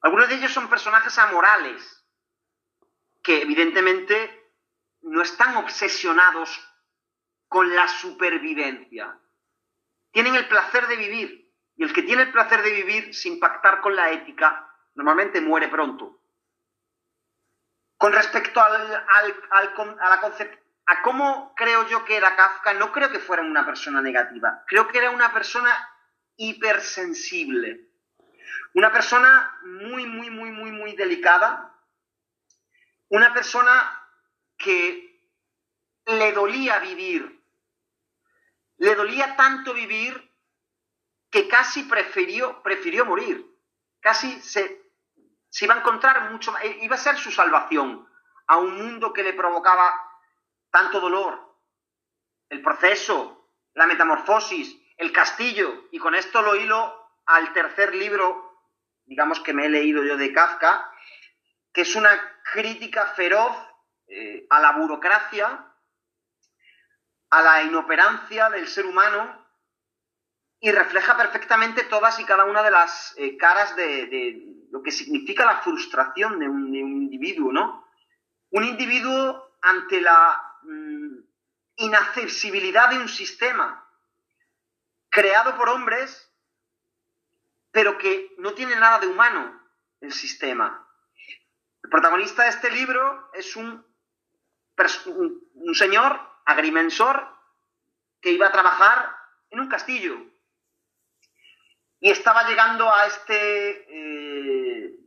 [0.00, 2.04] Algunos de ellos son personajes amorales,
[3.22, 4.52] que evidentemente
[5.02, 6.50] no están obsesionados
[7.48, 9.18] con la supervivencia.
[10.12, 13.80] Tienen el placer de vivir, y el que tiene el placer de vivir sin pactar
[13.80, 16.22] con la ética, normalmente muere pronto.
[17.96, 19.06] Con respecto a, la
[20.90, 24.64] a cómo creo yo que era Kafka, no creo que fuera una persona negativa.
[24.66, 25.70] Creo que era una persona
[26.36, 27.87] hipersensible.
[28.74, 31.74] Una persona muy, muy, muy, muy, muy delicada.
[33.08, 34.02] Una persona
[34.56, 35.22] que
[36.06, 37.42] le dolía vivir.
[38.78, 40.30] Le dolía tanto vivir
[41.30, 43.44] que casi prefirió, prefirió morir.
[44.00, 44.92] Casi se,
[45.48, 48.08] se iba a encontrar mucho, iba a ser su salvación
[48.46, 49.94] a un mundo que le provocaba
[50.70, 51.56] tanto dolor.
[52.48, 58.47] El proceso, la metamorfosis, el castillo, y con esto lo hilo al tercer libro,
[59.08, 60.90] digamos que me he leído yo de Kafka,
[61.72, 62.10] que es una
[62.52, 63.56] crítica feroz
[64.06, 65.66] eh, a la burocracia,
[67.30, 69.46] a la inoperancia del ser humano
[70.60, 75.44] y refleja perfectamente todas y cada una de las eh, caras de, lo que significa
[75.44, 77.86] la frustración de un, individuo, ¿no?
[78.50, 81.18] Un individuo ante la mm,
[81.76, 83.88] inaccesibilidad de un sistema
[85.10, 86.27] creado por hombres,
[87.78, 89.62] pero que no tiene nada de humano
[90.00, 90.84] el sistema.
[91.80, 93.86] El protagonista de este libro es un,
[95.74, 97.32] señor agrimensor
[98.20, 99.14] que iba a trabajar
[99.50, 100.16] en un castillo
[102.00, 104.98] y estaba llegando a este eh,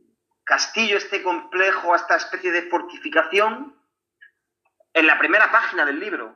[0.42, 3.78] castillo, este complejo, a esta especie de fortificación
[4.94, 6.34] en la primera página del libro.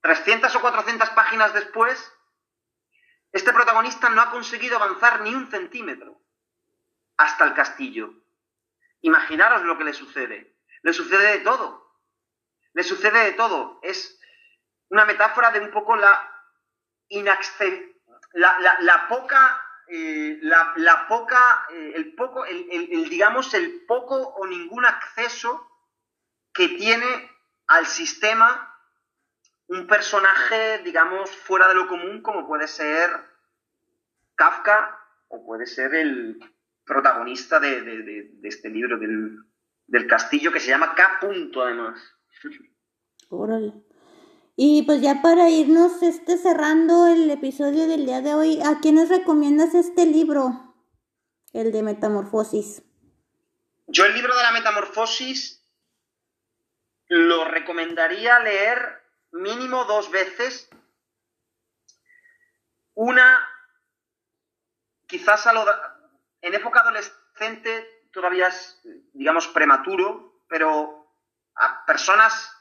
[0.00, 2.10] 300 o 400 páginas después,
[3.32, 6.20] este protagonista no ha conseguido avanzar ni un centímetro
[7.16, 8.12] hasta el castillo.
[9.00, 10.56] Imaginaros lo que le sucede.
[10.82, 11.96] Le sucede de todo.
[12.74, 13.80] Le sucede de todo.
[13.82, 14.20] Es
[14.90, 16.28] una metáfora de un poco la,
[18.34, 25.68] la, poca eh, la, poca, eh, el poco, el, digamos, el poco o ningún acceso
[26.52, 27.30] que tiene
[27.66, 28.71] al sistema
[29.72, 33.10] un personaje, digamos, fuera de lo común, como puede ser
[34.34, 34.98] Kafka
[35.28, 36.38] o puede ser el
[36.84, 39.38] protagonista de, este libro del,
[39.86, 41.20] del, castillo que se llama K.
[41.22, 41.98] además.
[43.30, 43.72] Órale.
[44.56, 49.08] Y pues ya para irnos este cerrando el episodio del día de hoy, ¿a quiénes
[49.08, 50.74] recomiendas este libro?
[51.54, 52.82] El de Metamorfosis.
[53.86, 55.66] Yo el libro de la Metamorfosis
[57.08, 59.01] lo recomendaría leer
[59.32, 60.68] mínimo dos veces.
[62.94, 63.48] Una,
[65.06, 65.64] quizás a lo,
[66.40, 68.80] en época adolescente todavía es,
[69.12, 71.16] digamos, prematuro, pero
[71.56, 72.54] a personas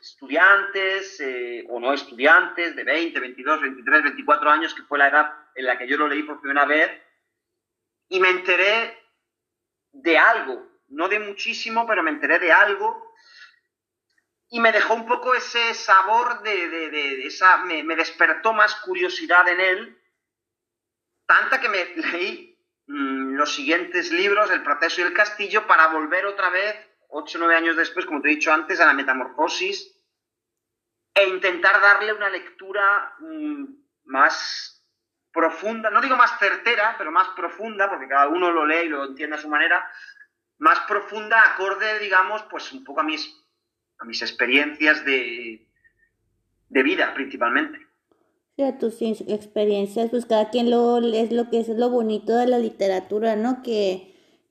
[0.00, 5.34] estudiantes eh, o no estudiantes de 20, 22, 23, 24 años, que fue la edad
[5.54, 6.90] en la que yo lo leí por primera vez,
[8.08, 8.96] y me enteré
[9.92, 13.12] de algo, no de muchísimo, pero me enteré de algo,
[14.50, 19.46] y me dejó un poco ese sabor de, de, esa, me, me, despertó más curiosidad
[19.48, 20.02] en él,
[21.26, 26.26] tanta que me leí mm, los siguientes libros, El proceso y el castillo, para volver
[26.26, 26.76] otra vez
[27.08, 29.94] ocho o nueve años después, como te he dicho antes, a la metamorfosis
[31.14, 33.64] e intentar darle una lectura mm,
[34.04, 34.84] más
[35.32, 39.04] profunda, no digo más certera, pero más profunda, porque cada uno lo lee y lo
[39.04, 39.90] entiende a su manera,
[40.58, 43.34] más profunda, acorde, digamos, pues un poco a mis,
[43.98, 45.66] a mis experiencias de,
[46.68, 47.78] de vida, principalmente.
[48.56, 52.46] Sí, a tus experiencias, pues cada quien lo es lo que es lo bonito de
[52.46, 53.62] la literatura, ¿no?
[53.62, 54.08] Que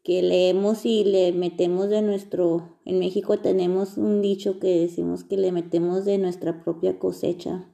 [0.08, 5.36] que leemos y le metemos de nuestro, en México tenemos un dicho que decimos que
[5.36, 7.68] le metemos de nuestra propia cosecha.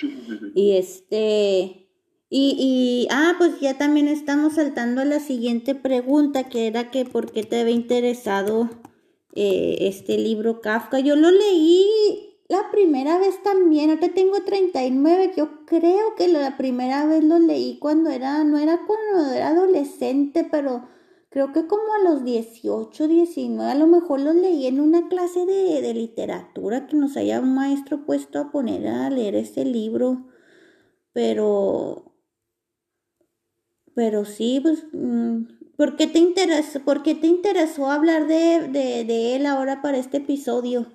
[0.54, 1.90] Y este,
[2.30, 7.04] y, y, ah, pues ya también estamos saltando a la siguiente pregunta, que era que
[7.04, 8.70] por qué te había interesado
[9.36, 10.98] eh, este libro Kafka.
[11.00, 17.04] Yo lo leí la primera vez también, ahorita tengo 39, yo creo que la primera
[17.04, 20.86] vez lo leí cuando era, no era cuando era adolescente, pero
[21.28, 25.44] creo que como a los 18, 19, a lo mejor los leí en una clase
[25.44, 30.28] de, literatura que nos haya un maestro puesto a poner a leer ese libro,
[31.12, 32.14] pero,
[33.94, 39.36] pero sí, pues, mm, ¿por qué te interesó, por qué te interesó hablar de, de,
[39.36, 40.92] él ahora para este episodio?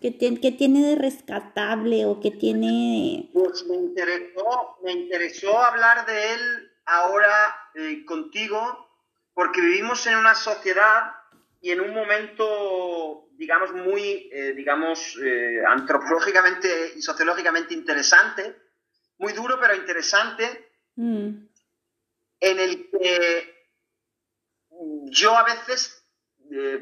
[0.00, 3.30] ¿Qué, tiene de rescatable o qué tiene...?
[3.32, 8.90] Pues me interesó, me interesó hablar de él ahora eh, contigo
[9.32, 11.12] porque vivimos en una sociedad
[11.62, 18.54] y en un momento, digamos, muy, eh, digamos, eh, antropológicamente y sociológicamente interesante,
[19.16, 21.28] muy duro pero interesante, mm.
[22.40, 23.53] en el que
[25.10, 26.04] yo a veces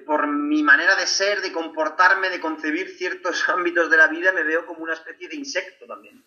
[0.06, 4.42] por mi manera de ser, de comportarme, de concebir ciertos ámbitos de la vida, me
[4.42, 6.24] veo como una especie de insecto también.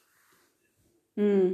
[1.15, 1.53] Mm.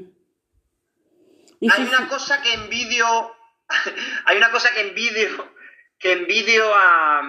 [1.70, 3.36] Hay una cosa que envidio,
[4.26, 5.54] hay una cosa que envidio,
[6.00, 7.22] que envidio a,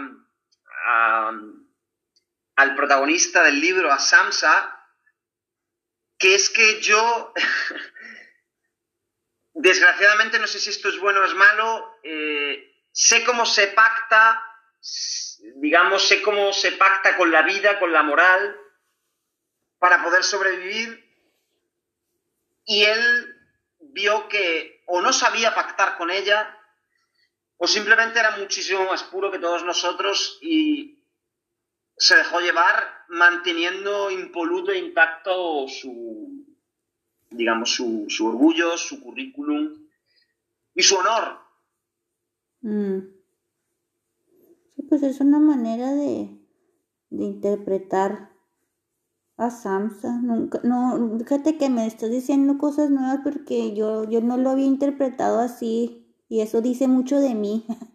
[2.57, 4.78] al protagonista del libro, a Samsa,
[6.18, 7.34] que es que yo,
[9.55, 14.43] desgraciadamente, no sé si esto es bueno o es malo, eh, sé cómo se pacta,
[15.57, 18.57] digamos, sé cómo se pacta con la vida, con la moral,
[19.78, 21.05] para poder sobrevivir,
[22.64, 23.36] y él
[23.80, 26.59] vio que o no sabía pactar con ella,
[27.57, 31.03] o simplemente era muchísimo más puro que todos nosotros y
[31.97, 36.45] se dejó llevar manteniendo impoluto e intacto su,
[37.30, 39.88] digamos, su, orgullo, su currículum
[40.74, 41.38] y su honor.
[42.62, 43.00] Mm.
[44.76, 46.38] Sí, pues es una manera de,
[47.10, 48.30] de interpretar
[49.36, 50.18] a Samsa.
[50.22, 54.66] Nunca, no, fíjate que me estás diciendo cosas nuevas porque yo, yo no lo había
[54.66, 57.66] interpretado así y eso dice mucho de mí.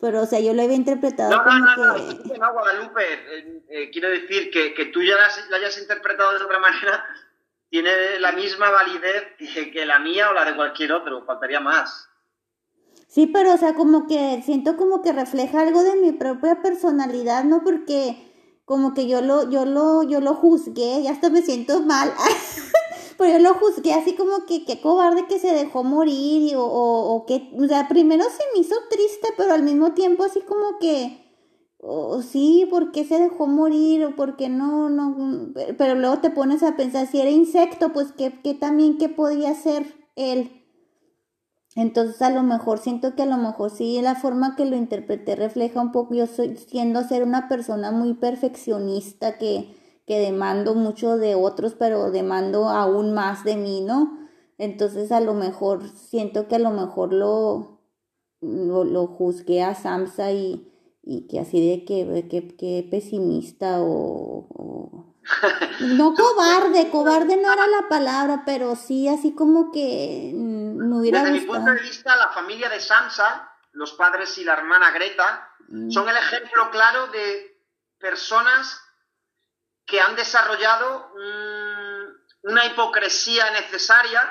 [0.00, 2.38] Pero, o sea, yo lo había interpretado no, como no, no, que...
[2.38, 5.14] No, Guadalupe, eh, eh, quiero decir que, que tú ya
[5.50, 7.04] lo hayas interpretado de otra manera
[7.70, 12.09] tiene la misma validez que, que la mía o la de cualquier otro, faltaría más.
[13.10, 17.42] Sí, pero, o sea, como que siento como que refleja algo de mi propia personalidad,
[17.42, 17.64] ¿no?
[17.64, 18.16] Porque
[18.64, 22.12] como que yo lo, yo lo, yo lo juzgué, y hasta me siento mal,
[23.18, 27.26] pero yo lo juzgué así como que qué cobarde que se dejó morir, o, o,
[27.26, 31.20] que, o sea, primero se me hizo triste, pero al mismo tiempo así como que,
[31.78, 34.04] o sí, ¿por qué se dejó morir?
[34.04, 38.12] O por qué no, no, pero luego te pones a pensar, si era insecto, pues
[38.12, 40.59] que, que también, ¿qué podía ser él?
[41.76, 45.36] Entonces a lo mejor siento que a lo mejor sí la forma que lo interpreté
[45.36, 49.74] refleja un poco, yo soy siendo ser una persona muy perfeccionista que,
[50.06, 54.18] que demando mucho de otros, pero demando aún más de mí, ¿no?
[54.58, 57.80] Entonces a lo mejor siento que a lo mejor lo,
[58.40, 60.68] lo, juzgué a Samsa y,
[61.02, 65.09] y que así de que, que, que pesimista o
[65.80, 71.22] no cobarde, cobarde no era la palabra, pero sí así como que mm, me hubiera
[71.22, 75.48] Desde mi punto de vista, la familia de Sansa, los padres y la hermana Greta,
[75.68, 75.90] mm.
[75.90, 77.58] son el ejemplo claro de
[77.98, 78.80] personas
[79.84, 81.12] que han desarrollado
[82.42, 84.22] una hipocresía necesaria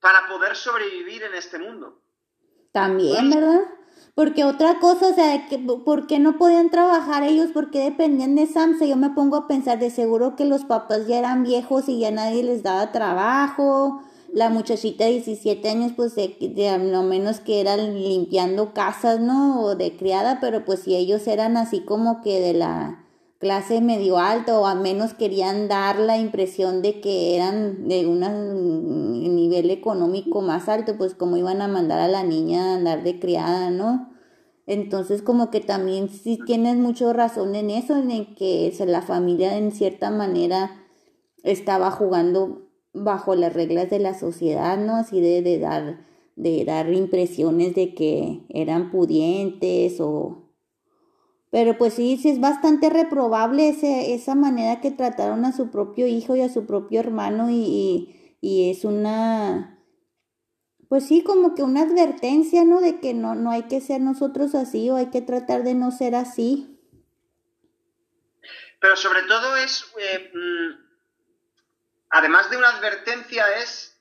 [0.00, 2.02] para poder sobrevivir en este mundo.
[2.72, 3.60] También, ¿verdad?
[4.14, 7.50] Porque otra cosa, o sea, que, ¿por qué no podían trabajar ellos?
[7.50, 8.84] ¿Por qué dependían de Samsa?
[8.84, 12.10] Yo me pongo a pensar, de seguro que los papás ya eran viejos y ya
[12.10, 14.02] nadie les daba trabajo.
[14.30, 19.62] La muchachita de 17 años, pues de, de lo menos que eran limpiando casas, ¿no?
[19.62, 23.02] O de criada, pero pues si ellos eran así como que de la
[23.42, 29.34] clase medio alta o al menos querían dar la impresión de que eran de un
[29.34, 33.18] nivel económico más alto, pues como iban a mandar a la niña a andar de
[33.18, 34.12] criada, ¿no?
[34.68, 39.72] Entonces como que también sí tienes mucha razón en eso, en que la familia en
[39.72, 40.70] cierta manera
[41.42, 44.94] estaba jugando bajo las reglas de la sociedad, ¿no?
[44.94, 50.41] Así de, de dar de dar impresiones de que eran pudientes o,
[51.52, 56.06] pero pues sí, sí es bastante reprobable ese, esa manera que trataron a su propio
[56.06, 59.78] hijo y a su propio hermano y, y, es una,
[60.88, 62.80] pues sí, como que una advertencia, ¿no?
[62.80, 65.90] De que no, no hay que ser nosotros así o hay que tratar de no
[65.90, 66.80] ser así.
[68.80, 70.84] Pero sobre todo es, eh, mm,
[72.08, 74.00] además de una advertencia, es,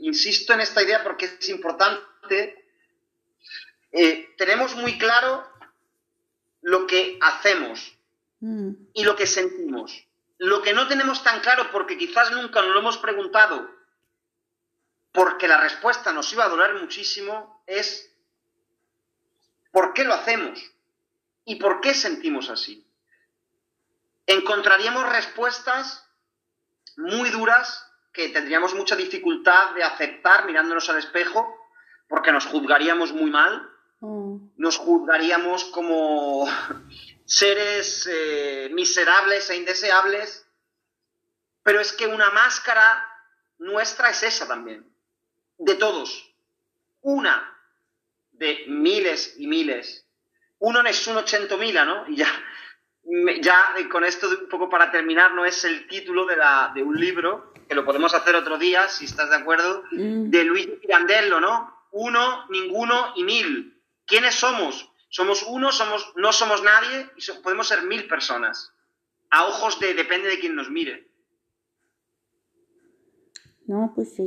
[0.00, 2.66] insisto en esta idea porque es importante,
[3.92, 5.53] eh, tenemos muy claro
[6.64, 7.96] lo que hacemos
[8.40, 8.70] mm.
[8.94, 10.06] y lo que sentimos.
[10.38, 13.70] Lo que no tenemos tan claro, porque quizás nunca nos lo hemos preguntado,
[15.12, 18.10] porque la respuesta nos iba a doler muchísimo, es
[19.70, 20.58] ¿por qué lo hacemos?
[21.44, 22.84] ¿Y por qué sentimos así?
[24.26, 26.08] Encontraríamos respuestas
[26.96, 31.54] muy duras que tendríamos mucha dificultad de aceptar mirándonos al espejo,
[32.08, 33.70] porque nos juzgaríamos muy mal.
[34.56, 36.46] Nos juzgaríamos como
[37.24, 40.46] seres eh, miserables e indeseables,
[41.62, 43.06] pero es que una máscara
[43.58, 44.86] nuestra es esa también,
[45.58, 46.34] de todos,
[47.00, 47.50] una
[48.32, 50.06] de miles y miles.
[50.58, 51.16] Uno es un
[51.58, 52.08] mil, ¿no?
[52.08, 52.28] Y ya,
[53.40, 56.98] ya con esto un poco para terminar, no es el título de, la, de un
[56.98, 60.30] libro, que lo podemos hacer otro día, si estás de acuerdo, mm.
[60.30, 61.86] de Luis Pirandello, ¿no?
[61.92, 63.73] Uno, ninguno y mil.
[64.06, 64.90] ¿Quiénes somos?
[65.08, 68.72] Somos uno, somos, no somos nadie y podemos ser mil personas.
[69.30, 71.08] A ojos de, depende de quién nos mire.
[73.66, 74.26] No, pues sí.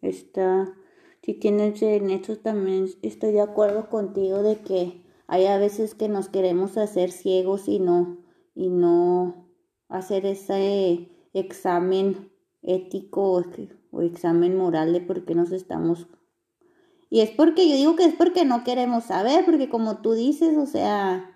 [0.00, 0.74] Está,
[1.22, 6.08] si tienes en esto también estoy de acuerdo contigo de que hay a veces que
[6.08, 8.18] nos queremos hacer ciegos y no,
[8.54, 9.48] y no
[9.88, 12.30] hacer ese examen
[12.62, 13.42] ético
[13.90, 16.08] o examen moral de por qué nos estamos
[17.14, 20.56] y es porque yo digo que es porque no queremos saber, porque como tú dices,
[20.58, 21.30] o sea,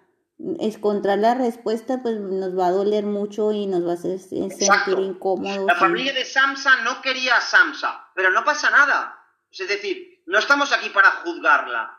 [0.59, 4.99] encontrar la respuesta pues nos va a doler mucho y nos va a hacer sentir
[4.99, 5.67] incómodos.
[5.67, 9.25] La familia de Samsa no quería a Samsa, pero no pasa nada.
[9.53, 11.97] Es decir, no estamos aquí para juzgarla.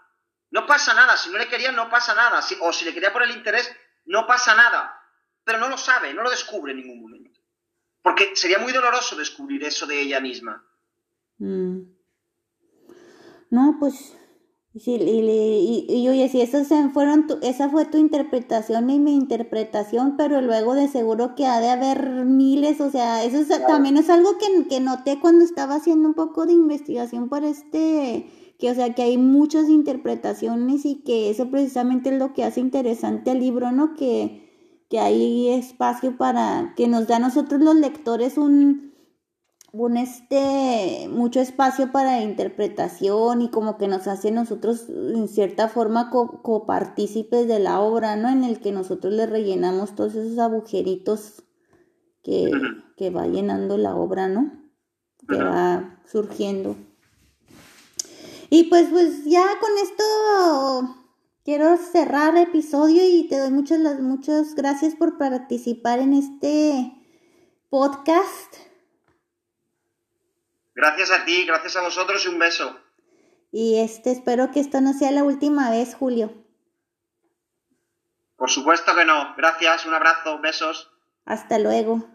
[0.52, 1.16] No pasa nada.
[1.16, 2.42] Si no le quería, no pasa nada.
[2.60, 3.74] o si le quería por el interés,
[4.04, 5.02] no pasa nada.
[5.46, 7.40] Pero no lo sabe, no lo descubre en ningún momento.
[8.02, 10.66] Porque sería muy doloroso descubrir eso de ella misma.
[11.38, 11.99] Mm.
[13.52, 14.14] No, pues,
[14.76, 20.42] sí, y, y, oye, si esas fueron esa fue tu interpretación y mi interpretación, pero
[20.42, 24.68] luego de seguro que ha de haber miles, o sea, eso también es algo que,
[24.68, 28.28] que noté cuando estaba haciendo un poco de investigación por este,
[28.60, 32.60] que o sea, que hay muchas interpretaciones y que eso precisamente es lo que hace
[32.60, 33.96] interesante el libro, ¿no?
[33.96, 34.50] Que,
[34.90, 38.89] que hay espacio para, que nos da a nosotros los lectores un
[39.72, 46.10] un este mucho espacio para interpretación y como que nos hace nosotros en cierta forma
[46.10, 48.30] copartícipes de la obra, ¿no?
[48.30, 51.44] En el que nosotros le rellenamos todos esos agujeritos
[52.24, 52.52] que,
[52.98, 54.52] que va llenando la obra, ¿no?
[55.28, 56.76] Que va surgiendo.
[58.50, 60.96] Y pues pues ya con esto
[61.44, 66.92] quiero cerrar el episodio y te doy muchas muchas gracias por participar en este
[67.70, 68.69] podcast.
[70.80, 72.80] Gracias a ti, gracias a vosotros y un beso.
[73.52, 76.32] Y este, espero que esto no sea la última vez, Julio.
[78.38, 79.36] Por supuesto que no.
[79.36, 80.90] Gracias, un abrazo, besos.
[81.26, 82.08] Hasta luego.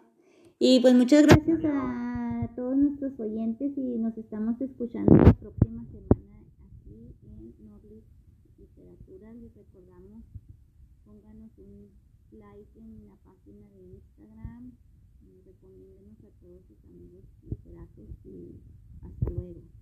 [0.59, 6.49] Y pues muchas gracias a todos nuestros oyentes y nos estamos escuchando la próxima semana
[6.65, 8.05] aquí en Norlis
[8.57, 9.31] Literatura.
[9.35, 10.25] Les recordamos,
[11.05, 11.91] pónganos un
[12.31, 14.73] like en la página de Instagram,
[15.45, 18.65] recomiéndenos a todos sus amigos literatos y
[19.03, 19.74] hasta luego.